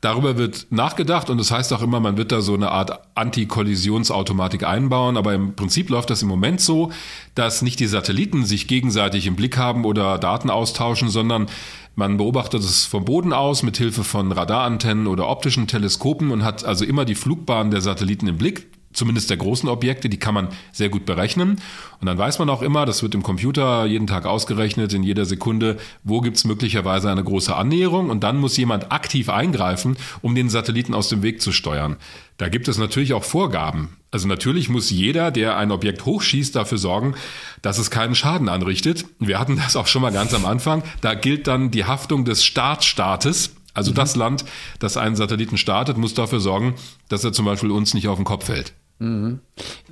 [0.00, 4.64] Darüber wird nachgedacht und das heißt auch immer, man wird da so eine Art Antikollisionsautomatik
[4.64, 6.90] einbauen, aber im Prinzip läuft das im Moment so,
[7.36, 11.46] dass nicht die Satelliten sich gegenseitig im Blick haben oder Daten austauschen, sondern
[11.94, 16.64] man beobachtet es vom Boden aus mit Hilfe von Radarantennen oder optischen Teleskopen und hat
[16.64, 20.48] also immer die Flugbahn der Satelliten im Blick zumindest der großen Objekte, die kann man
[20.72, 21.60] sehr gut berechnen.
[22.00, 25.24] Und dann weiß man auch immer, das wird im Computer jeden Tag ausgerechnet, in jeder
[25.24, 28.10] Sekunde, wo gibt's möglicherweise eine große Annäherung.
[28.10, 31.96] Und dann muss jemand aktiv eingreifen, um den Satelliten aus dem Weg zu steuern.
[32.38, 33.96] Da gibt es natürlich auch Vorgaben.
[34.10, 37.14] Also natürlich muss jeder, der ein Objekt hochschießt, dafür sorgen,
[37.62, 39.06] dass es keinen Schaden anrichtet.
[39.18, 40.82] Wir hatten das auch schon mal ganz am Anfang.
[41.00, 43.54] Da gilt dann die Haftung des Startstaates.
[43.74, 43.94] Also mhm.
[43.94, 44.44] das Land,
[44.80, 46.74] das einen Satelliten startet, muss dafür sorgen,
[47.08, 48.74] dass er zum Beispiel uns nicht auf den Kopf fällt.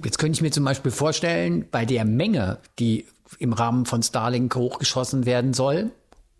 [0.04, 3.06] Jetzt könnte ich mir zum Beispiel vorstellen, bei der Menge, die
[3.38, 5.90] im Rahmen von Starlink hochgeschossen werden soll,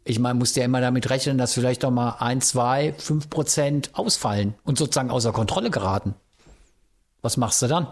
[0.05, 3.91] ich meine, musst ja immer damit rechnen, dass vielleicht doch mal ein, zwei, fünf Prozent
[3.93, 6.15] ausfallen und sozusagen außer Kontrolle geraten.
[7.23, 7.87] Was machst du dann?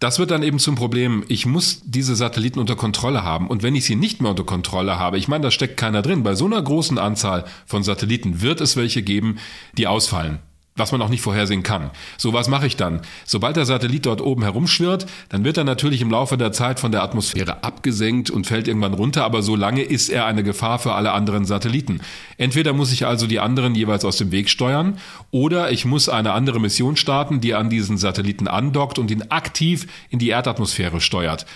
[0.00, 1.24] Das wird dann eben zum Problem.
[1.28, 3.48] Ich muss diese Satelliten unter Kontrolle haben.
[3.48, 6.22] Und wenn ich sie nicht mehr unter Kontrolle habe, ich meine, da steckt keiner drin.
[6.22, 9.38] Bei so einer großen Anzahl von Satelliten wird es welche geben,
[9.76, 10.38] die ausfallen
[10.78, 11.90] was man auch nicht vorhersehen kann.
[12.16, 13.02] So, was mache ich dann?
[13.24, 16.92] Sobald der Satellit dort oben herumschwirrt, dann wird er natürlich im Laufe der Zeit von
[16.92, 20.92] der Atmosphäre abgesenkt und fällt irgendwann runter, aber so lange ist er eine Gefahr für
[20.92, 22.00] alle anderen Satelliten.
[22.36, 24.98] Entweder muss ich also die anderen jeweils aus dem Weg steuern
[25.30, 29.86] oder ich muss eine andere Mission starten, die an diesen Satelliten andockt und ihn aktiv
[30.10, 31.46] in die Erdatmosphäre steuert.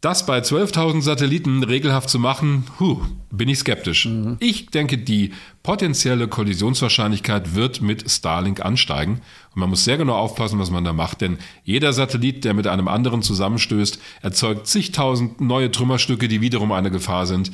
[0.00, 3.00] Das bei 12.000 Satelliten regelhaft zu machen, huh,
[3.32, 4.06] bin ich skeptisch.
[4.06, 4.36] Mhm.
[4.38, 5.32] Ich denke, die
[5.64, 9.20] potenzielle Kollisionswahrscheinlichkeit wird mit Starlink ansteigen.
[9.54, 12.68] Und man muss sehr genau aufpassen, was man da macht, denn jeder Satellit, der mit
[12.68, 17.50] einem anderen zusammenstößt, erzeugt zigtausend neue Trümmerstücke, die wiederum eine Gefahr sind.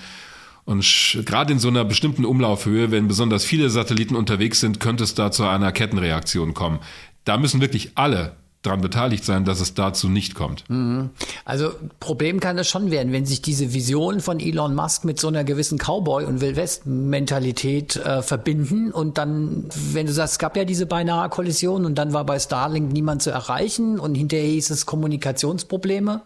[0.66, 0.84] Und
[1.24, 5.30] gerade in so einer bestimmten Umlaufhöhe, wenn besonders viele Satelliten unterwegs sind, könnte es da
[5.30, 6.80] zu einer Kettenreaktion kommen.
[7.24, 10.64] Da müssen wirklich alle daran beteiligt sein, dass es dazu nicht kommt.
[10.68, 11.10] Mhm.
[11.44, 15.28] Also Problem kann es schon werden, wenn sich diese Vision von Elon Musk mit so
[15.28, 20.64] einer gewissen Cowboy- und Wildwest-Mentalität äh, verbinden und dann, wenn du sagst, es gab ja
[20.64, 24.86] diese beinahe Kollision und dann war bei Starlink niemand zu erreichen und hinterher hieß es
[24.86, 26.22] Kommunikationsprobleme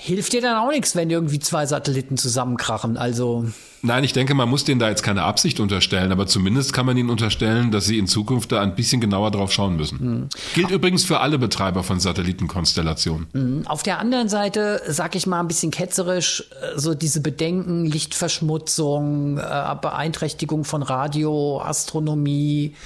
[0.00, 2.96] hilft dir dann auch nichts, wenn irgendwie zwei Satelliten zusammenkrachen.
[2.96, 3.46] Also
[3.84, 6.96] Nein, ich denke, man muss denen da jetzt keine Absicht unterstellen, aber zumindest kann man
[6.96, 9.98] ihnen unterstellen, dass sie in Zukunft da ein bisschen genauer drauf schauen müssen.
[10.00, 10.28] Mhm.
[10.54, 13.26] Gilt übrigens für alle Betreiber von Satellitenkonstellationen.
[13.32, 13.66] Mhm.
[13.66, 19.38] Auf der anderen Seite, sag ich mal ein bisschen ketzerisch, äh, so diese Bedenken, Lichtverschmutzung,
[19.38, 22.76] äh, Beeinträchtigung von Radio, Astronomie,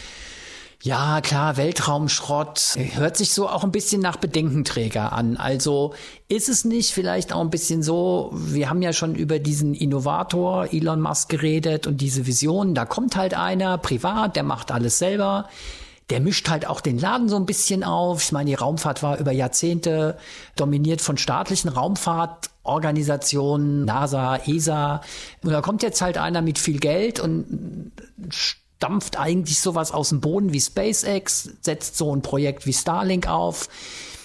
[0.83, 5.37] ja, klar, Weltraumschrott hört sich so auch ein bisschen nach Bedenkenträger an.
[5.37, 5.95] Also
[6.29, 10.73] ist es nicht vielleicht auch ein bisschen so, wir haben ja schon über diesen Innovator
[10.73, 15.49] Elon Musk geredet und diese Vision, da kommt halt einer privat, der macht alles selber.
[16.11, 18.23] Der mischt halt auch den Laden so ein bisschen auf.
[18.23, 20.17] Ich meine, die Raumfahrt war über Jahrzehnte
[20.55, 25.01] dominiert von staatlichen Raumfahrtorganisationen, NASA, ESA.
[25.43, 27.91] Und da kommt jetzt halt einer mit viel Geld und
[28.79, 33.69] dampft eigentlich sowas aus dem Boden wie SpaceX, setzt so ein Projekt wie Starlink auf,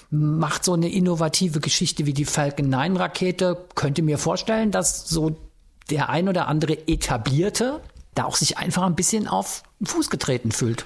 [0.10, 3.66] macht so eine innovative Geschichte wie die Falcon 9 Rakete.
[3.76, 5.38] Könnte mir vorstellen, dass so
[5.90, 7.82] der ein oder andere etablierte
[8.14, 10.86] da auch sich einfach ein bisschen auf Fuß getreten fühlt.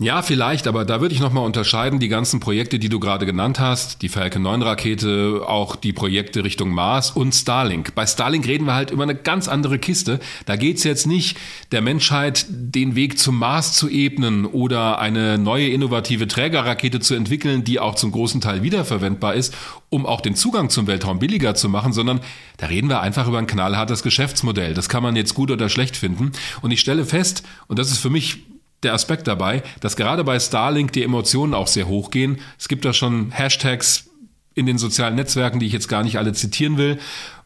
[0.00, 3.60] Ja, vielleicht, aber da würde ich nochmal unterscheiden, die ganzen Projekte, die du gerade genannt
[3.60, 7.94] hast, die Falcon 9 Rakete, auch die Projekte Richtung Mars und Starlink.
[7.94, 10.18] Bei Starlink reden wir halt über eine ganz andere Kiste.
[10.46, 11.38] Da geht's jetzt nicht,
[11.70, 17.62] der Menschheit den Weg zum Mars zu ebnen oder eine neue innovative Trägerrakete zu entwickeln,
[17.62, 19.54] die auch zum großen Teil wiederverwendbar ist,
[19.90, 22.18] um auch den Zugang zum Weltraum billiger zu machen, sondern
[22.56, 24.74] da reden wir einfach über ein knallhartes Geschäftsmodell.
[24.74, 26.32] Das kann man jetzt gut oder schlecht finden.
[26.62, 28.42] Und ich stelle fest, und das ist für mich
[28.84, 32.38] der Aspekt dabei, dass gerade bei Starlink die Emotionen auch sehr hoch gehen.
[32.58, 34.10] Es gibt da schon Hashtags
[34.54, 36.98] in den sozialen Netzwerken, die ich jetzt gar nicht alle zitieren will,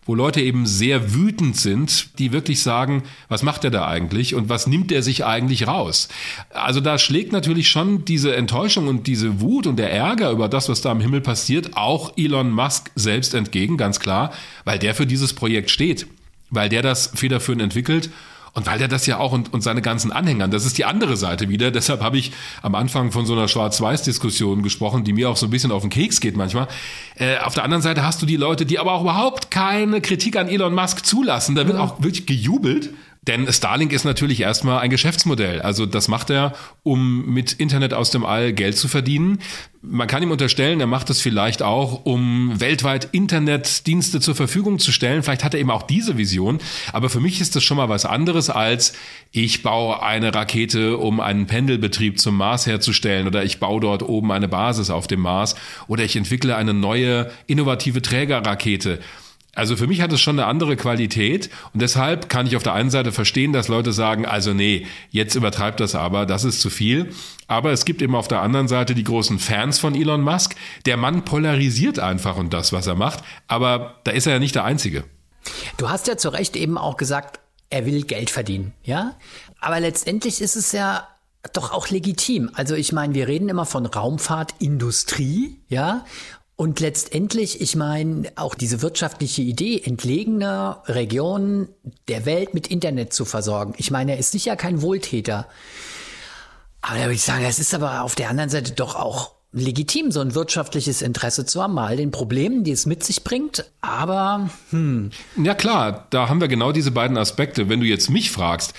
[0.09, 4.49] wo Leute eben sehr wütend sind, die wirklich sagen, was macht er da eigentlich und
[4.49, 6.09] was nimmt er sich eigentlich raus?
[6.49, 10.71] Also da schlägt natürlich schon diese Enttäuschung und diese Wut und der Ärger über das,
[10.71, 14.33] was da im Himmel passiert, auch Elon Musk selbst entgegen, ganz klar,
[14.65, 16.07] weil der für dieses Projekt steht,
[16.49, 18.09] weil der das federführend entwickelt
[18.59, 21.17] und weil der das ja auch und, und seine ganzen Anhängern, das ist die andere
[21.17, 21.71] Seite wieder.
[21.71, 25.51] Deshalb habe ich am Anfang von so einer Schwarz-Weiß-Diskussion gesprochen, die mir auch so ein
[25.51, 26.67] bisschen auf den Keks geht manchmal.
[27.15, 30.37] Äh, auf der anderen Seite hast du die Leute, die aber auch überhaupt keine Kritik
[30.37, 31.55] an Elon Musk zulassen.
[31.55, 31.85] Da wird ja.
[31.85, 32.91] auch wirklich gejubelt.
[33.29, 35.61] Denn Starlink ist natürlich erstmal ein Geschäftsmodell.
[35.61, 39.41] Also das macht er, um mit Internet aus dem All Geld zu verdienen.
[39.83, 44.93] Man kann ihm unterstellen, er macht es vielleicht auch, um weltweit Internetdienste zur Verfügung zu
[44.93, 45.23] stellen.
[45.23, 46.59] Vielleicht hat er eben auch diese Vision.
[46.95, 48.95] Aber für mich ist das schon mal was anderes als
[49.31, 54.33] ich baue eine Rakete, um einen Pendelbetrieb zum Mars herzustellen oder ich baue dort oben
[54.33, 55.55] eine Basis auf dem Mars
[55.87, 59.01] oder ich entwickle eine neue innovative Trägerrakete.
[59.59, 62.75] Also für mich hat es schon eine andere Qualität und deshalb kann ich auf der
[62.75, 66.71] einen Seite verstehen, dass Leute sagen, also nee, jetzt übertreibt das aber, das ist zu
[66.71, 67.13] viel.
[67.49, 70.55] Aber es gibt eben auf der anderen Seite die großen Fans von Elon Musk.
[70.87, 73.25] Der Mann polarisiert einfach und das, was er macht.
[73.49, 75.03] Aber da ist er ja nicht der Einzige.
[75.77, 79.17] Du hast ja zu Recht eben auch gesagt, er will Geld verdienen, ja?
[79.61, 81.09] Aber letztendlich ist es ja
[81.53, 82.51] doch auch legitim.
[82.55, 86.05] Also ich meine, wir reden immer von Raumfahrtindustrie, ja?
[86.61, 91.69] Und letztendlich, ich meine, auch diese wirtschaftliche Idee, entlegene Regionen
[92.09, 93.75] der Welt mit Internet zu versorgen.
[93.77, 95.47] Ich meine, er ist sicher kein Wohltäter.
[96.81, 100.11] Aber da würde ich sagen, es ist aber auf der anderen Seite doch auch legitim,
[100.11, 103.71] so ein wirtschaftliches Interesse zu haben, mal den Problemen, die es mit sich bringt.
[103.81, 105.11] Aber, hm.
[105.41, 107.69] Ja klar, da haben wir genau diese beiden Aspekte.
[107.69, 108.75] Wenn du jetzt mich fragst,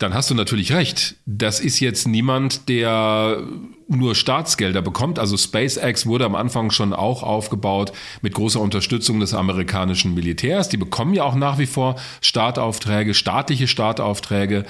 [0.00, 1.16] dann hast du natürlich recht.
[1.26, 3.42] Das ist jetzt niemand, der
[3.86, 5.18] nur Staatsgelder bekommt.
[5.18, 7.92] Also SpaceX wurde am Anfang schon auch aufgebaut
[8.22, 10.70] mit großer Unterstützung des amerikanischen Militärs.
[10.70, 14.64] Die bekommen ja auch nach wie vor Startaufträge, staatliche Startaufträge.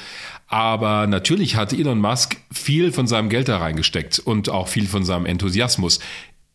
[0.48, 5.04] Aber natürlich hat Elon Musk viel von seinem Geld da reingesteckt und auch viel von
[5.04, 6.00] seinem Enthusiasmus.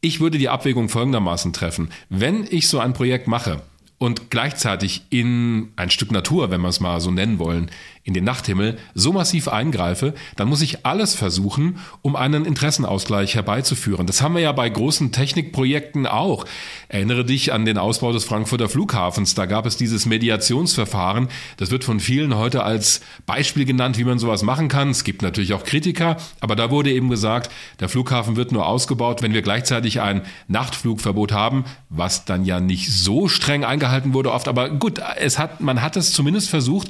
[0.01, 1.91] Ich würde die Abwägung folgendermaßen treffen.
[2.09, 3.61] Wenn ich so ein Projekt mache,
[3.97, 7.71] und gleichzeitig in ein Stück Natur, wenn wir es mal so nennen wollen,
[8.05, 14.05] in den Nachthimmel so massiv eingreife, dann muss ich alles versuchen, um einen Interessenausgleich herbeizuführen.
[14.05, 16.45] Das haben wir ja bei großen Technikprojekten auch.
[16.87, 19.33] Erinnere dich an den Ausbau des Frankfurter Flughafens.
[19.33, 21.29] Da gab es dieses Mediationsverfahren.
[21.57, 24.91] Das wird von vielen heute als Beispiel genannt, wie man sowas machen kann.
[24.91, 29.23] Es gibt natürlich auch Kritiker, aber da wurde eben gesagt, der Flughafen wird nur ausgebaut,
[29.23, 34.47] wenn wir gleichzeitig ein Nachtflugverbot haben, was dann ja nicht so streng eingehalten wurde oft.
[34.47, 36.89] Aber gut, es hat, man hat es zumindest versucht,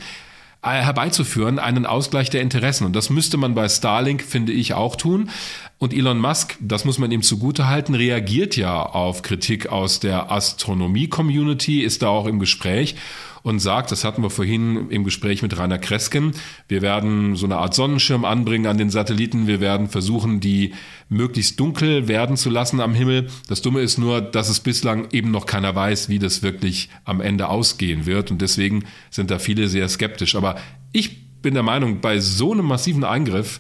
[0.72, 2.86] herbeizuführen, einen Ausgleich der Interessen.
[2.86, 5.30] Und das müsste man bei Starlink, finde ich, auch tun.
[5.78, 11.82] Und Elon Musk, das muss man ihm zugutehalten, reagiert ja auf Kritik aus der Astronomie-Community,
[11.82, 12.96] ist da auch im Gespräch
[13.46, 16.32] und sagt, das hatten wir vorhin im Gespräch mit Rainer Kresken,
[16.68, 20.74] wir werden so eine Art Sonnenschirm anbringen an den Satelliten, wir werden versuchen, die
[21.10, 23.28] möglichst dunkel werden zu lassen am Himmel.
[23.48, 27.22] Das Dumme ist nur, dass es bislang eben noch keiner weiß, wie das wirklich am
[27.22, 30.36] Ende ausgehen wird und deswegen sind da viele sehr skeptisch.
[30.36, 30.56] Aber
[30.92, 33.60] ich bin der Meinung, bei so einem massiven Eingriff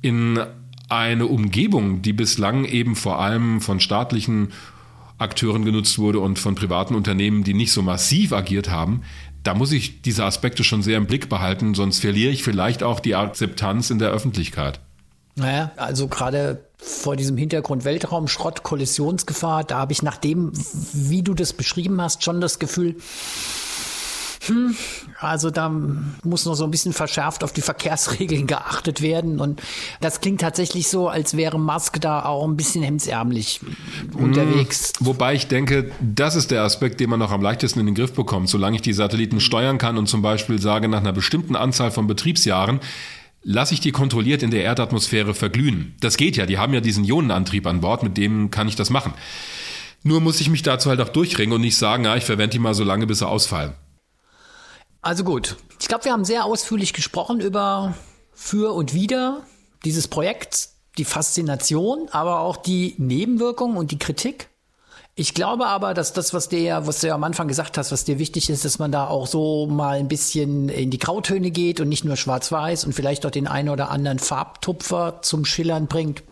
[0.00, 0.40] in
[0.88, 4.48] eine Umgebung, die bislang eben vor allem von staatlichen
[5.18, 9.02] Akteuren genutzt wurde und von privaten Unternehmen, die nicht so massiv agiert haben,
[9.42, 13.00] da muss ich diese Aspekte schon sehr im Blick behalten, sonst verliere ich vielleicht auch
[13.00, 14.80] die Akzeptanz in der Öffentlichkeit.
[15.36, 20.52] Naja, also gerade vor diesem Hintergrund Weltraumschrott, Kollisionsgefahr, da habe ich nach dem,
[20.92, 22.96] wie du das beschrieben hast, schon das Gefühl,
[24.46, 24.76] hm,
[25.20, 29.40] also da muss noch so ein bisschen verschärft auf die Verkehrsregeln geachtet werden.
[29.40, 29.60] Und
[30.00, 33.60] das klingt tatsächlich so, als wäre Musk da auch ein bisschen hemdsärmlich
[34.14, 34.92] unterwegs.
[34.98, 37.94] Hm, wobei ich denke, das ist der Aspekt, den man noch am leichtesten in den
[37.94, 38.48] Griff bekommt.
[38.48, 42.06] Solange ich die Satelliten steuern kann und zum Beispiel sage, nach einer bestimmten Anzahl von
[42.06, 42.80] Betriebsjahren,
[43.42, 45.96] lasse ich die kontrolliert in der Erdatmosphäre verglühen.
[46.00, 48.90] Das geht ja, die haben ja diesen Ionenantrieb an Bord, mit dem kann ich das
[48.90, 49.14] machen.
[50.04, 52.58] Nur muss ich mich dazu halt auch durchringen und nicht sagen, ja, ich verwende die
[52.60, 53.72] mal so lange, bis sie ausfallen.
[55.00, 57.94] Also gut, ich glaube, wir haben sehr ausführlich gesprochen über
[58.32, 59.42] für und wider
[59.84, 64.48] dieses Projekts, die Faszination, aber auch die Nebenwirkungen und die Kritik.
[65.14, 68.04] Ich glaube aber, dass das, was dir, was du ja am Anfang gesagt hast, was
[68.04, 71.80] dir wichtig ist, dass man da auch so mal ein bisschen in die Grautöne geht
[71.80, 76.22] und nicht nur schwarz-weiß und vielleicht auch den einen oder anderen Farbtupfer zum Schillern bringt.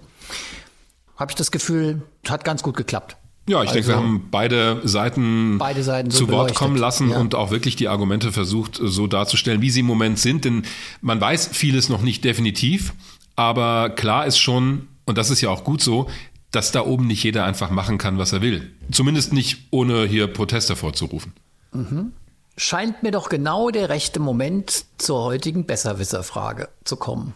[1.17, 3.17] Habe ich das Gefühl, hat ganz gut geklappt.
[3.49, 6.77] Ja, ich also, denke, wir also haben beide Seiten, beide Seiten so zu Wort kommen
[6.77, 7.19] lassen ja.
[7.19, 10.45] und auch wirklich die Argumente versucht, so darzustellen, wie sie im Moment sind.
[10.45, 10.65] Denn
[11.01, 12.93] man weiß vieles noch nicht definitiv,
[13.37, 16.09] aber klar ist schon, und das ist ja auch gut so,
[16.51, 18.73] dass da oben nicht jeder einfach machen kann, was er will.
[18.91, 21.33] Zumindest nicht, ohne hier Proteste vorzurufen.
[21.73, 22.13] Mhm.
[22.57, 27.35] Scheint mir doch genau der rechte Moment zur heutigen Besserwisser-Frage zu kommen.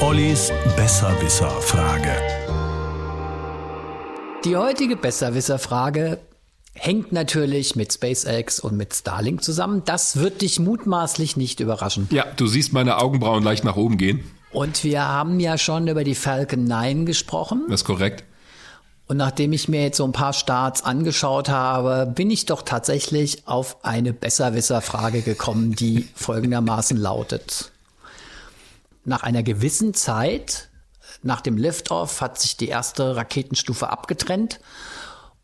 [0.00, 2.39] Ollis Besserwisser-Frage.
[4.44, 6.18] Die heutige Besserwisser-Frage
[6.72, 9.82] hängt natürlich mit SpaceX und mit Starlink zusammen.
[9.84, 12.08] Das wird dich mutmaßlich nicht überraschen.
[12.10, 14.24] Ja, du siehst meine Augenbrauen leicht nach oben gehen.
[14.50, 17.66] Und wir haben ja schon über die Falcon 9 gesprochen.
[17.68, 18.24] Das ist korrekt.
[19.08, 23.46] Und nachdem ich mir jetzt so ein paar Starts angeschaut habe, bin ich doch tatsächlich
[23.46, 27.72] auf eine Besserwisser-Frage gekommen, die folgendermaßen lautet.
[29.04, 30.69] Nach einer gewissen Zeit
[31.22, 34.60] nach dem Liftoff hat sich die erste Raketenstufe abgetrennt,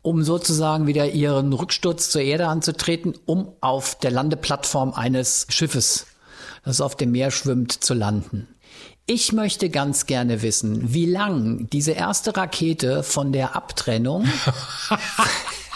[0.01, 6.07] um sozusagen wieder ihren Rücksturz zur Erde anzutreten, um auf der Landeplattform eines Schiffes,
[6.63, 8.47] das auf dem Meer schwimmt, zu landen.
[9.05, 14.27] Ich möchte ganz gerne wissen, wie lang diese erste Rakete von der Abtrennung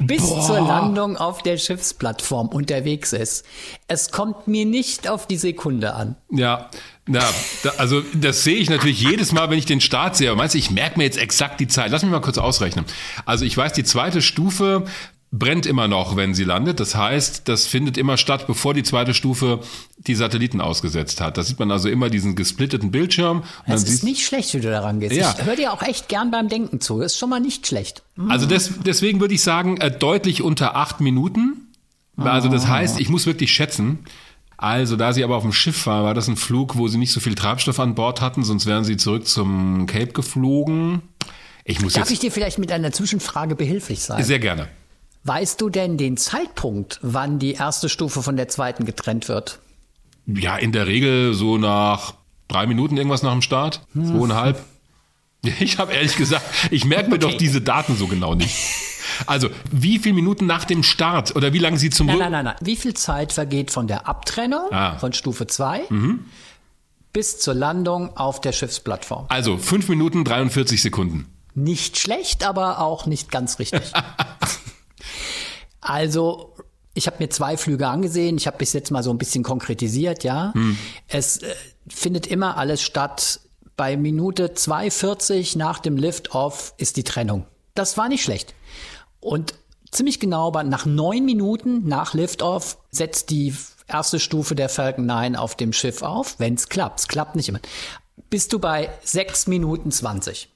[0.00, 0.46] bis Boah.
[0.46, 3.44] zur Landung auf der Schiffsplattform unterwegs ist.
[3.88, 6.16] Es kommt mir nicht auf die Sekunde an.
[6.30, 6.70] Ja,
[7.08, 7.28] ja,
[7.64, 10.34] da, also das sehe ich natürlich jedes Mal, wenn ich den Start sehe.
[10.36, 11.90] meinst du, ich merke mir jetzt exakt die Zeit.
[11.90, 12.84] Lass mich mal kurz ausrechnen.
[13.24, 14.84] Also ich weiß, die zweite Stufe
[15.32, 16.80] brennt immer noch, wenn sie landet.
[16.80, 19.60] Das heißt, das findet immer statt, bevor die zweite Stufe
[19.98, 21.38] die Satelliten ausgesetzt hat.
[21.38, 23.44] Da sieht man also immer diesen gesplitteten Bildschirm.
[23.66, 25.14] das ist nicht schlecht, wie du daran gehst.
[25.14, 25.34] Ja.
[25.38, 26.98] Ich höre dir auch echt gern beim Denken zu.
[26.98, 28.02] Das ist schon mal nicht schlecht.
[28.28, 31.68] Also des, deswegen würde ich sagen, äh, deutlich unter acht Minuten.
[32.16, 32.68] Also das ah.
[32.68, 34.00] heißt, ich muss wirklich schätzen.
[34.58, 37.12] Also, da sie aber auf dem Schiff war, war das ein Flug, wo sie nicht
[37.12, 41.00] so viel Treibstoff an Bord hatten, sonst wären sie zurück zum Cape geflogen.
[41.64, 44.22] Ich muss Darf jetzt ich dir vielleicht mit einer Zwischenfrage behilflich sein?
[44.22, 44.68] Sehr gerne.
[45.24, 49.58] Weißt du denn den Zeitpunkt, wann die erste Stufe von der zweiten getrennt wird?
[50.26, 52.14] Ja, in der Regel so nach
[52.48, 54.06] drei Minuten irgendwas nach dem Start, hm.
[54.06, 54.64] zweieinhalb.
[55.58, 57.30] Ich habe ehrlich gesagt, ich merke mir okay.
[57.30, 58.54] doch diese Daten so genau nicht.
[59.26, 62.44] Also, wie viele Minuten nach dem Start oder wie lange sie zum Nein, nein, nein,
[62.44, 62.56] nein.
[62.60, 64.98] Wie viel Zeit vergeht von der Abtrennung Ah.
[64.98, 65.84] von Stufe 2
[67.14, 69.24] bis zur Landung auf der Schiffsplattform?
[69.30, 71.26] Also 5 Minuten 43 Sekunden.
[71.54, 73.80] Nicht schlecht, aber auch nicht ganz richtig.
[75.80, 76.54] also,
[76.94, 78.36] ich habe mir zwei Flüge angesehen.
[78.36, 80.52] Ich habe bis jetzt mal so ein bisschen konkretisiert, ja.
[81.08, 81.54] Es äh,
[81.88, 83.40] findet immer alles statt.
[83.76, 87.46] Bei Minute 2,40 nach dem Lift-Off ist die Trennung.
[87.74, 88.54] Das war nicht schlecht.
[89.20, 89.54] Und
[89.90, 93.54] ziemlich genau, aber nach neun Minuten nach Lift-Off setzt die
[93.88, 97.00] erste Stufe der Falcon 9 auf dem Schiff auf, wenn es klappt.
[97.00, 97.60] Es klappt nicht immer.
[98.28, 100.49] Bist du bei sechs Minuten 20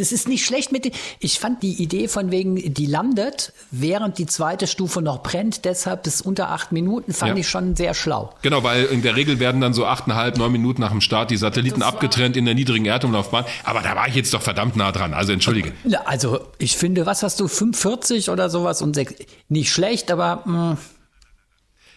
[0.00, 0.90] das ist nicht schlecht mit.
[1.20, 6.02] Ich fand die Idee von wegen, die landet, während die zweite Stufe noch brennt, deshalb
[6.04, 7.36] bis unter acht Minuten, fand Ja.
[7.36, 8.34] ich schon sehr schlau.
[8.42, 11.36] Genau, weil in der Regel werden dann so achteinhalb, neun Minuten nach dem Start die
[11.36, 13.44] Satelliten abgetrennt in der niedrigen Erdumlaufbahn.
[13.64, 15.14] Aber da war ich jetzt doch verdammt nah dran.
[15.14, 15.72] Also entschuldige.
[16.06, 19.14] Also ich finde, was hast du, 45 oder sowas und sechs,
[19.48, 20.76] nicht schlecht, aber mh,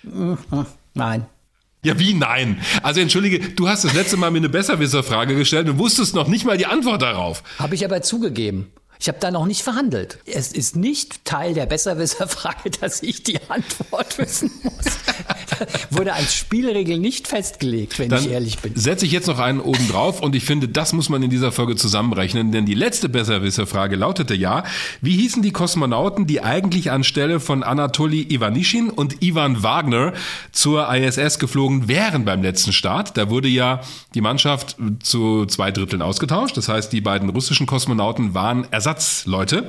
[0.04, 1.26] mh, mh, nein.
[1.84, 2.62] Ja, wie nein?
[2.82, 6.46] Also entschuldige, du hast das letzte Mal mir eine Besserwisser-Frage gestellt und wusstest noch nicht
[6.46, 7.44] mal die Antwort darauf.
[7.60, 8.72] Habe ich aber zugegeben.
[9.00, 10.18] Ich habe da noch nicht verhandelt.
[10.26, 14.98] Es ist nicht Teil der Besserwisser-Frage, dass ich die Antwort wissen muss.
[15.90, 18.74] Wurde als Spielregel nicht festgelegt, wenn ich ehrlich bin.
[18.76, 21.52] setze ich jetzt noch einen oben drauf und ich finde, das muss man in dieser
[21.52, 24.64] Folge zusammenrechnen, denn die letzte Besserwisser-Frage lautete ja,
[25.02, 30.14] wie hießen die Kosmonauten, die eigentlich anstelle von Anatoli Ivanischin und Ivan Wagner
[30.52, 33.18] zur ISS geflogen wären beim letzten Start?
[33.18, 33.82] Da wurde ja
[34.14, 39.68] die Mannschaft zu zwei Dritteln ausgetauscht, das heißt, die beiden russischen Kosmonauten waren Ersatzleute.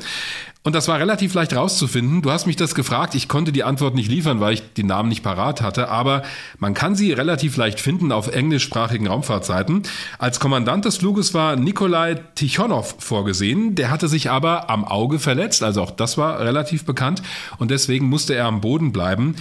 [0.66, 2.22] Und das war relativ leicht rauszufinden.
[2.22, 3.14] Du hast mich das gefragt.
[3.14, 5.90] Ich konnte die Antwort nicht liefern, weil ich die Namen nicht parat hatte.
[5.90, 6.22] Aber
[6.58, 9.82] man kann sie relativ leicht finden auf englischsprachigen Raumfahrtseiten.
[10.18, 13.74] Als Kommandant des Fluges war Nikolai Tichonov vorgesehen.
[13.74, 15.62] Der hatte sich aber am Auge verletzt.
[15.62, 17.22] Also auch das war relativ bekannt.
[17.58, 19.36] Und deswegen musste er am Boden bleiben.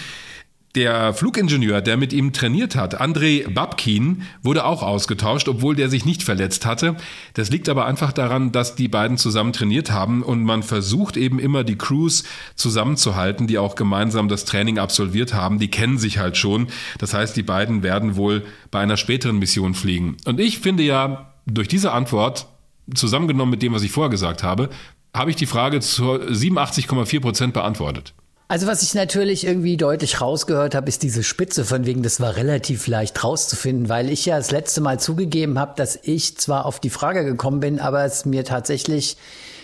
[0.76, 6.04] Der Flugingenieur, der mit ihm trainiert hat, Andrei Babkin, wurde auch ausgetauscht, obwohl der sich
[6.04, 6.96] nicht verletzt hatte.
[7.36, 11.38] Das liegt aber einfach daran, dass die beiden zusammen trainiert haben und man versucht eben
[11.38, 12.24] immer die Crews
[12.56, 15.60] zusammenzuhalten, die auch gemeinsam das Training absolviert haben.
[15.60, 16.66] Die kennen sich halt schon.
[16.98, 20.18] Das heißt, die beiden werden wohl bei einer späteren Mission fliegen.
[20.26, 22.48] Und ich finde ja, durch diese Antwort,
[22.96, 24.70] zusammengenommen mit dem, was ich vorher gesagt habe,
[25.14, 28.16] habe ich die Frage zu 87,4 Prozent beantwortet.
[28.54, 32.36] Also was ich natürlich irgendwie deutlich rausgehört habe, ist diese Spitze von wegen, das war
[32.36, 36.80] relativ leicht rauszufinden, weil ich ja das letzte Mal zugegeben habe, dass ich zwar auf
[36.80, 39.18] die Frage gekommen bin, aber es mir tatsächlich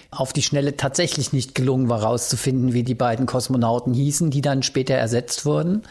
[0.10, 4.64] auf die Schnelle tatsächlich nicht gelungen war rauszufinden, wie die beiden Kosmonauten hießen, die dann
[4.64, 5.84] später ersetzt wurden.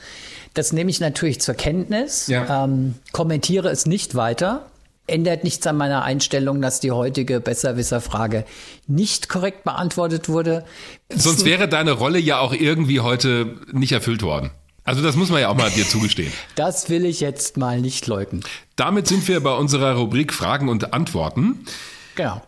[0.55, 2.65] Das nehme ich natürlich zur Kenntnis, Ja.
[2.65, 4.67] ähm, kommentiere es nicht weiter,
[5.09, 8.45] ändert nichts an meiner Einstellung, dass die heutige Besserwisser-Frage
[8.87, 10.65] nicht korrekt beantwortet wurde.
[11.09, 14.51] Sonst wäre deine Rolle ja auch irgendwie heute nicht erfüllt worden.
[14.85, 16.33] Also das muss man ja auch mal dir zugestehen.
[16.55, 18.43] Das will ich jetzt mal nicht leugnen.
[18.77, 21.67] Damit sind wir bei unserer Rubrik Fragen und Antworten.
[22.15, 22.43] Genau.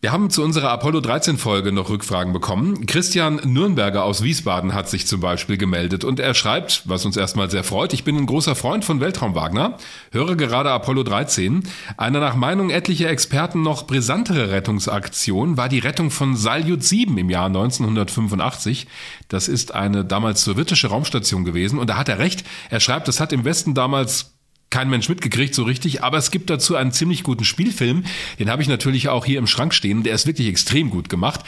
[0.00, 2.86] Wir haben zu unserer Apollo 13 Folge noch Rückfragen bekommen.
[2.86, 7.50] Christian Nürnberger aus Wiesbaden hat sich zum Beispiel gemeldet und er schreibt, was uns erstmal
[7.50, 9.76] sehr freut, ich bin ein großer Freund von Weltraum Wagner,
[10.12, 11.64] höre gerade Apollo 13.
[11.96, 17.28] Eine nach Meinung etlicher Experten noch brisantere Rettungsaktion war die Rettung von Salyut 7 im
[17.28, 18.86] Jahr 1985.
[19.26, 22.44] Das ist eine damals sowjetische Raumstation gewesen und da hat er recht.
[22.70, 24.37] Er schreibt, es hat im Westen damals
[24.70, 28.04] kein Mensch mitgekriegt so richtig, aber es gibt dazu einen ziemlich guten Spielfilm.
[28.38, 30.02] Den habe ich natürlich auch hier im Schrank stehen.
[30.02, 31.40] Der ist wirklich extrem gut gemacht.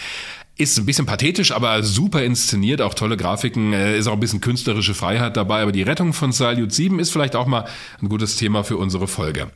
[0.56, 4.42] Ist ein bisschen pathetisch, aber super inszeniert, auch tolle Grafiken, äh, ist auch ein bisschen
[4.42, 5.62] künstlerische Freiheit dabei.
[5.62, 7.66] Aber die Rettung von Salyut 7 ist vielleicht auch mal
[8.02, 9.50] ein gutes Thema für unsere Folge.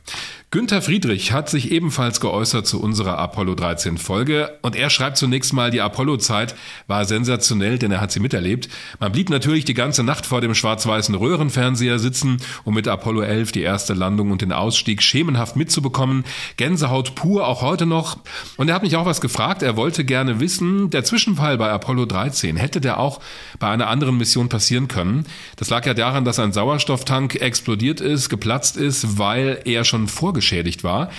[0.51, 5.51] Günther Friedrich hat sich ebenfalls geäußert zu unserer Apollo 13 Folge und er schreibt zunächst
[5.51, 6.55] mal, die Apollo-Zeit
[6.87, 8.69] war sensationell, denn er hat sie miterlebt.
[8.99, 13.51] Man blieb natürlich die ganze Nacht vor dem schwarz-weißen Röhrenfernseher sitzen, um mit Apollo 11
[13.51, 16.23] die erste Landung und den Ausstieg schemenhaft mitzubekommen.
[16.55, 18.19] Gänsehaut pur, auch heute noch.
[18.55, 19.61] Und er hat mich auch was gefragt.
[19.61, 23.19] Er wollte gerne wissen, der Zwischenfall bei Apollo 13, hätte der auch
[23.59, 25.25] bei einer anderen Mission passieren können?
[25.57, 30.07] Das lag ja daran, dass ein Sauerstofftank explodiert ist, geplatzt ist, weil er schon
[30.45, 31.09] vorgeschädigt war.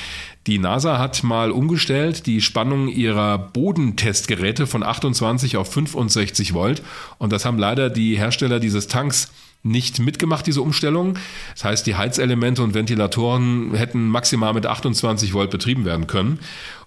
[0.47, 6.83] Die NASA hat mal umgestellt die Spannung ihrer Bodentestgeräte von 28 auf 65 Volt
[7.19, 9.33] und das haben leider die Hersteller dieses Tanks
[9.65, 11.19] nicht mitgemacht, diese Umstellung.
[11.55, 16.39] Das heißt, die Heizelemente und Ventilatoren hätten maximal mit 28 Volt betrieben werden können.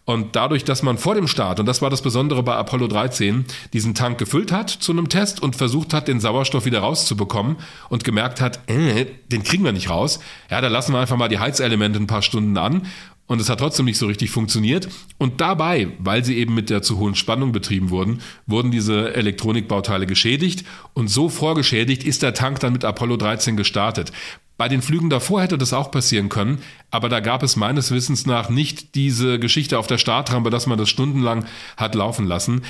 [0.10, 3.46] Und dadurch, dass man vor dem Start, und das war das Besondere bei Apollo 13,
[3.74, 7.58] diesen Tank gefüllt hat zu einem Test und versucht hat, den Sauerstoff wieder rauszubekommen
[7.90, 11.28] und gemerkt hat, äh, den kriegen wir nicht raus, ja, da lassen wir einfach mal
[11.28, 12.88] die Heizelemente ein paar Stunden an
[13.28, 14.90] und es hat trotzdem nicht so richtig funktioniert.
[15.20, 20.08] Und dabei, weil sie eben mit der zu hohen Spannung betrieben wurden, wurden diese Elektronikbauteile
[20.08, 24.12] geschädigt und so vorgeschädigt ist der Tank dann mit Apollo 13 gestartet.
[24.60, 26.60] Bei den Flügen davor hätte das auch passieren können,
[26.92, 30.78] aber da gab es meines Wissens nach nicht diese Geschichte auf der Startrampe, dass man
[30.78, 31.46] das stundenlang
[31.78, 32.64] hat laufen lassen.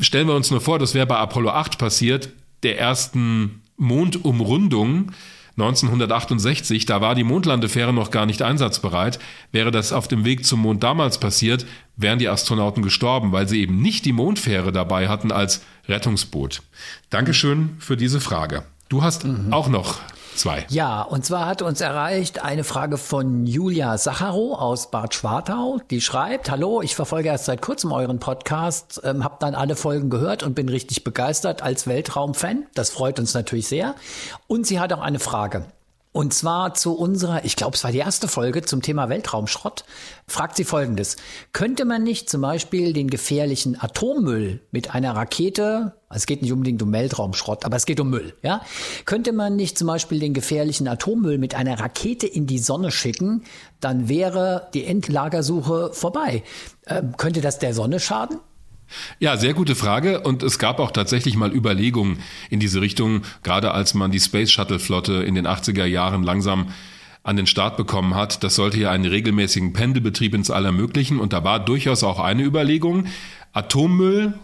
[0.00, 2.28] Stellen wir uns nur vor, das wäre bei Apollo 8 passiert,
[2.62, 5.12] der ersten Mondumrundung
[5.56, 9.18] 1968, da war die Mondlandefähre noch gar nicht einsatzbereit.
[9.50, 11.64] Wäre das auf dem Weg zum Mond damals passiert,
[11.96, 16.60] wären die Astronauten gestorben, weil sie eben nicht die Mondfähre dabei hatten als Rettungsboot.
[17.08, 18.64] Dankeschön für diese Frage.
[18.90, 19.54] Du hast mhm.
[19.54, 20.00] auch noch
[20.36, 20.66] Zwei.
[20.68, 25.80] Ja, und zwar hat uns erreicht eine Frage von Julia Sacharow aus Bad Schwartau.
[25.90, 30.10] Die schreibt, hallo, ich verfolge erst seit kurzem euren Podcast, ähm, habe dann alle Folgen
[30.10, 32.66] gehört und bin richtig begeistert als Weltraumfan.
[32.74, 33.94] Das freut uns natürlich sehr.
[34.48, 35.66] Und sie hat auch eine Frage.
[36.16, 39.84] Und zwar zu unserer, ich glaube, es war die erste Folge zum Thema Weltraumschrott,
[40.28, 41.16] fragt sie folgendes.
[41.52, 46.52] Könnte man nicht zum Beispiel den gefährlichen Atommüll mit einer Rakete, also es geht nicht
[46.52, 48.60] unbedingt um Weltraumschrott, aber es geht um Müll, ja?
[49.06, 53.42] Könnte man nicht zum Beispiel den gefährlichen Atommüll mit einer Rakete in die Sonne schicken,
[53.80, 56.44] dann wäre die Endlagersuche vorbei.
[56.86, 58.38] Ähm, könnte das der Sonne schaden?
[59.18, 60.20] Ja, sehr gute Frage.
[60.20, 62.18] Und es gab auch tatsächlich mal Überlegungen
[62.50, 66.68] in diese Richtung, gerade als man die Space Shuttle Flotte in den 80er Jahren langsam
[67.22, 68.44] an den Start bekommen hat.
[68.44, 71.18] Das sollte ja einen regelmäßigen Pendelbetrieb ins All ermöglichen.
[71.18, 73.06] Und da war durchaus auch eine Überlegung,
[73.52, 74.34] Atommüll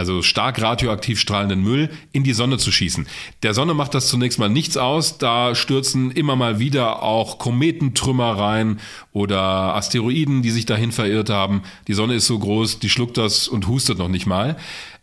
[0.00, 3.06] also stark radioaktiv strahlenden Müll, in die Sonne zu schießen.
[3.42, 5.18] Der Sonne macht das zunächst mal nichts aus.
[5.18, 8.80] Da stürzen immer mal wieder auch Kometentrümmer rein
[9.12, 9.42] oder
[9.76, 11.64] Asteroiden, die sich dahin verirrt haben.
[11.86, 14.56] Die Sonne ist so groß, die schluckt das und hustet noch nicht mal.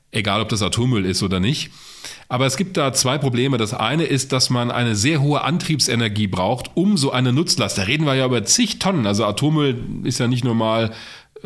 [0.10, 1.70] Egal, ob das Atommüll ist oder nicht.
[2.28, 3.58] Aber es gibt da zwei Probleme.
[3.58, 7.78] Das eine ist, dass man eine sehr hohe Antriebsenergie braucht, um so eine Nutzlast.
[7.78, 9.06] Da reden wir ja über zig Tonnen.
[9.06, 10.91] Also Atommüll ist ja nicht nur mal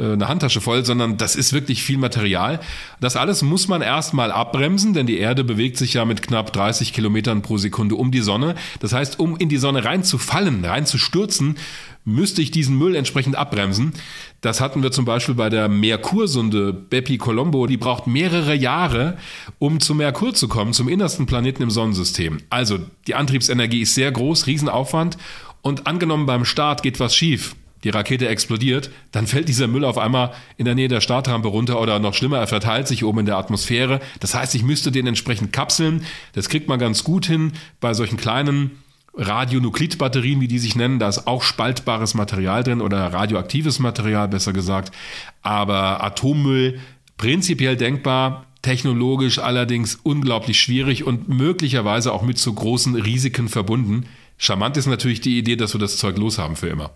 [0.01, 2.59] eine Handtasche voll, sondern das ist wirklich viel Material.
[2.99, 6.93] Das alles muss man erstmal abbremsen, denn die Erde bewegt sich ja mit knapp 30
[6.93, 8.55] Kilometern pro Sekunde um die Sonne.
[8.79, 11.55] Das heißt, um in die Sonne reinzufallen, reinzustürzen,
[12.03, 13.93] müsste ich diesen Müll entsprechend abbremsen.
[14.41, 17.67] Das hatten wir zum Beispiel bei der Merkursonde Bepi Colombo.
[17.67, 19.17] Die braucht mehrere Jahre,
[19.59, 22.39] um zu Merkur zu kommen, zum innersten Planeten im Sonnensystem.
[22.49, 25.17] Also die Antriebsenergie ist sehr groß, Riesenaufwand.
[25.61, 29.97] Und angenommen beim Start geht was schief, die Rakete explodiert, dann fällt dieser Müll auf
[29.97, 33.25] einmal in der Nähe der Startrampe runter oder noch schlimmer, er verteilt sich oben in
[33.25, 33.99] der Atmosphäre.
[34.19, 36.05] Das heißt, ich müsste den entsprechend kapseln.
[36.33, 38.71] Das kriegt man ganz gut hin bei solchen kleinen
[39.13, 40.99] Radionuklidbatterien, wie die sich nennen.
[40.99, 44.93] Da ist auch spaltbares Material drin oder radioaktives Material, besser gesagt.
[45.41, 46.79] Aber Atommüll
[47.17, 54.05] prinzipiell denkbar, technologisch allerdings unglaublich schwierig und möglicherweise auch mit so großen Risiken verbunden.
[54.37, 56.91] Charmant ist natürlich die Idee, dass wir das Zeug loshaben für immer.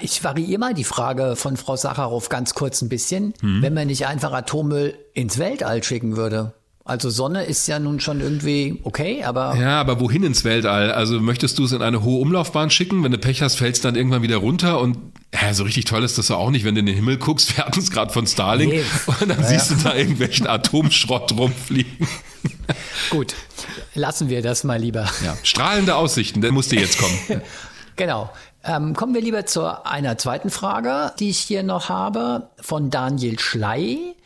[0.00, 3.34] Ich variiere mal die Frage von Frau Sacharow ganz kurz ein bisschen.
[3.40, 3.62] Hm.
[3.62, 6.54] Wenn man nicht einfach Atommüll ins Weltall schicken würde.
[6.86, 9.56] Also Sonne ist ja nun schon irgendwie okay, aber.
[9.56, 10.92] Ja, aber wohin ins Weltall?
[10.92, 13.02] Also möchtest du es in eine hohe Umlaufbahn schicken?
[13.02, 14.96] Wenn du Pech hast, fällst dann irgendwann wieder runter und
[15.34, 17.56] ja, so richtig toll ist das ja auch nicht, wenn du in den Himmel guckst.
[17.56, 18.84] Wir hatten es gerade von Starlink nee.
[19.06, 19.48] und dann naja.
[19.48, 22.06] siehst du da irgendwelchen Atomschrott rumfliegen.
[23.10, 23.34] Gut,
[23.94, 25.08] lassen wir das mal lieber.
[25.24, 27.42] Ja, strahlende Aussichten, der musste jetzt kommen.
[27.96, 28.30] genau.
[28.68, 33.38] Ähm, kommen wir lieber zu einer zweiten Frage, die ich hier noch habe, von Daniel
[33.38, 34.16] Schley.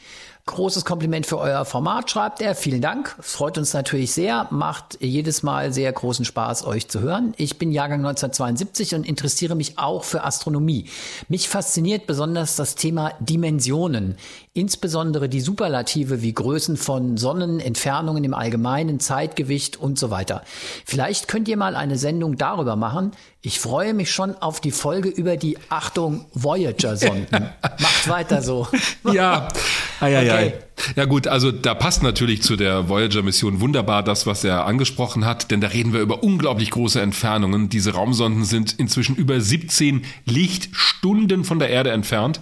[0.46, 2.54] Großes Kompliment für euer Format, schreibt er.
[2.54, 3.14] Vielen Dank.
[3.20, 4.48] Freut uns natürlich sehr.
[4.50, 7.34] Macht jedes Mal sehr großen Spaß, euch zu hören.
[7.36, 10.86] Ich bin Jahrgang 1972 und interessiere mich auch für Astronomie.
[11.28, 14.16] Mich fasziniert besonders das Thema Dimensionen.
[14.52, 20.42] Insbesondere die Superlative wie Größen von Sonnen, Entfernungen im Allgemeinen, Zeitgewicht und so weiter.
[20.84, 23.12] Vielleicht könnt ihr mal eine Sendung darüber machen.
[23.42, 27.28] Ich freue mich schon auf die Folge über die Achtung Voyager-Sonden.
[27.62, 28.66] Macht weiter so.
[29.12, 29.46] ja,
[30.00, 30.52] ei, ei, okay.
[30.96, 35.52] Ja gut, also da passt natürlich zu der Voyager-Mission wunderbar das, was er angesprochen hat,
[35.52, 37.68] denn da reden wir über unglaublich große Entfernungen.
[37.68, 42.40] Diese Raumsonden sind inzwischen über 17 Lichtstunden von der Erde entfernt.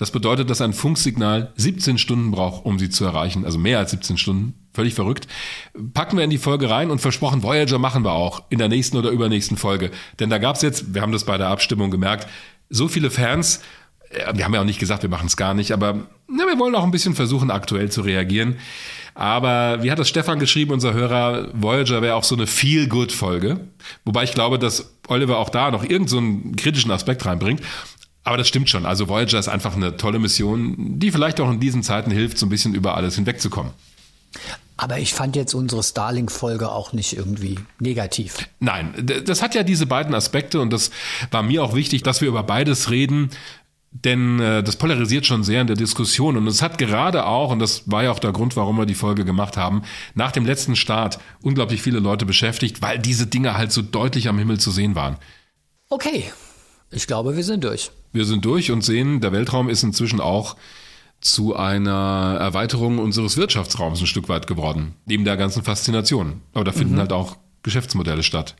[0.00, 3.44] Das bedeutet, dass ein Funksignal 17 Stunden braucht, um sie zu erreichen.
[3.44, 4.54] Also mehr als 17 Stunden.
[4.72, 5.28] Völlig verrückt.
[5.92, 8.96] Packen wir in die Folge rein und versprochen, Voyager machen wir auch in der nächsten
[8.96, 9.90] oder übernächsten Folge.
[10.18, 12.28] Denn da gab es jetzt, wir haben das bei der Abstimmung gemerkt,
[12.70, 13.60] so viele Fans.
[14.32, 16.74] Wir haben ja auch nicht gesagt, wir machen es gar nicht, aber na, wir wollen
[16.76, 18.56] auch ein bisschen versuchen, aktuell zu reagieren.
[19.14, 23.68] Aber wie hat das Stefan geschrieben, unser Hörer, Voyager wäre auch so eine Feel-Good-Folge.
[24.06, 27.60] Wobei ich glaube, dass Oliver auch da noch irgendeinen so kritischen Aspekt reinbringt.
[28.30, 28.86] Aber das stimmt schon.
[28.86, 32.46] Also Voyager ist einfach eine tolle Mission, die vielleicht auch in diesen Zeiten hilft, so
[32.46, 33.72] ein bisschen über alles hinwegzukommen.
[34.76, 38.48] Aber ich fand jetzt unsere Starlink-Folge auch nicht irgendwie negativ.
[38.60, 40.92] Nein, das hat ja diese beiden Aspekte und das
[41.32, 43.30] war mir auch wichtig, dass wir über beides reden.
[43.90, 47.58] Denn äh, das polarisiert schon sehr in der Diskussion und es hat gerade auch, und
[47.58, 49.82] das war ja auch der Grund, warum wir die Folge gemacht haben,
[50.14, 54.38] nach dem letzten Start unglaublich viele Leute beschäftigt, weil diese Dinge halt so deutlich am
[54.38, 55.16] Himmel zu sehen waren.
[55.88, 56.30] Okay,
[56.90, 57.90] ich glaube, wir sind durch.
[58.12, 60.56] Wir sind durch und sehen, der Weltraum ist inzwischen auch
[61.20, 66.40] zu einer Erweiterung unseres Wirtschaftsraums ein Stück weit geworden, neben der ganzen Faszination.
[66.54, 67.00] Aber da finden mhm.
[67.00, 68.56] halt auch Geschäftsmodelle statt.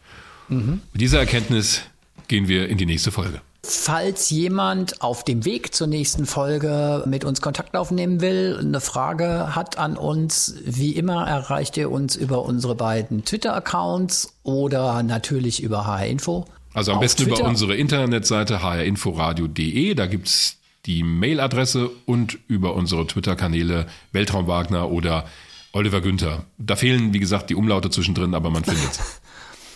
[0.48, 0.80] Mhm.
[0.92, 1.82] Mit dieser Erkenntnis
[2.28, 3.40] gehen wir in die nächste Folge.
[3.62, 9.54] Falls jemand auf dem Weg zur nächsten Folge mit uns Kontakt aufnehmen will, eine Frage
[9.54, 15.86] hat an uns, wie immer erreicht ihr uns über unsere beiden Twitter-Accounts oder natürlich über
[15.86, 16.46] HR Info.
[16.72, 17.40] Also am besten Twitter.
[17.40, 20.56] über unsere Internetseite hrinforadio.de, da gibt es
[20.86, 25.26] die Mailadresse und über unsere Twitter-Kanäle Weltraum Wagner oder
[25.72, 26.44] Oliver Günther.
[26.58, 29.00] Da fehlen, wie gesagt, die Umlaute zwischendrin, aber man findet es.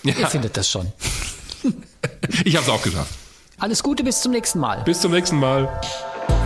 [0.07, 0.13] Ja.
[0.19, 0.93] Ihr findet das schon.
[2.45, 3.15] ich habe es auch geschafft.
[3.57, 4.83] Alles Gute, bis zum nächsten Mal.
[4.85, 5.81] Bis zum nächsten Mal.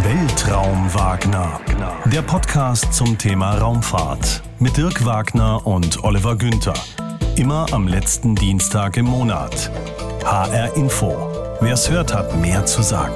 [0.05, 1.61] Weltraum Wagner,
[2.05, 6.75] der Podcast zum Thema Raumfahrt mit Dirk Wagner und Oliver Günther.
[7.39, 9.71] Immer am letzten Dienstag im Monat.
[10.25, 11.15] HR Info.
[11.61, 13.15] Wer es hört, hat mehr zu sagen.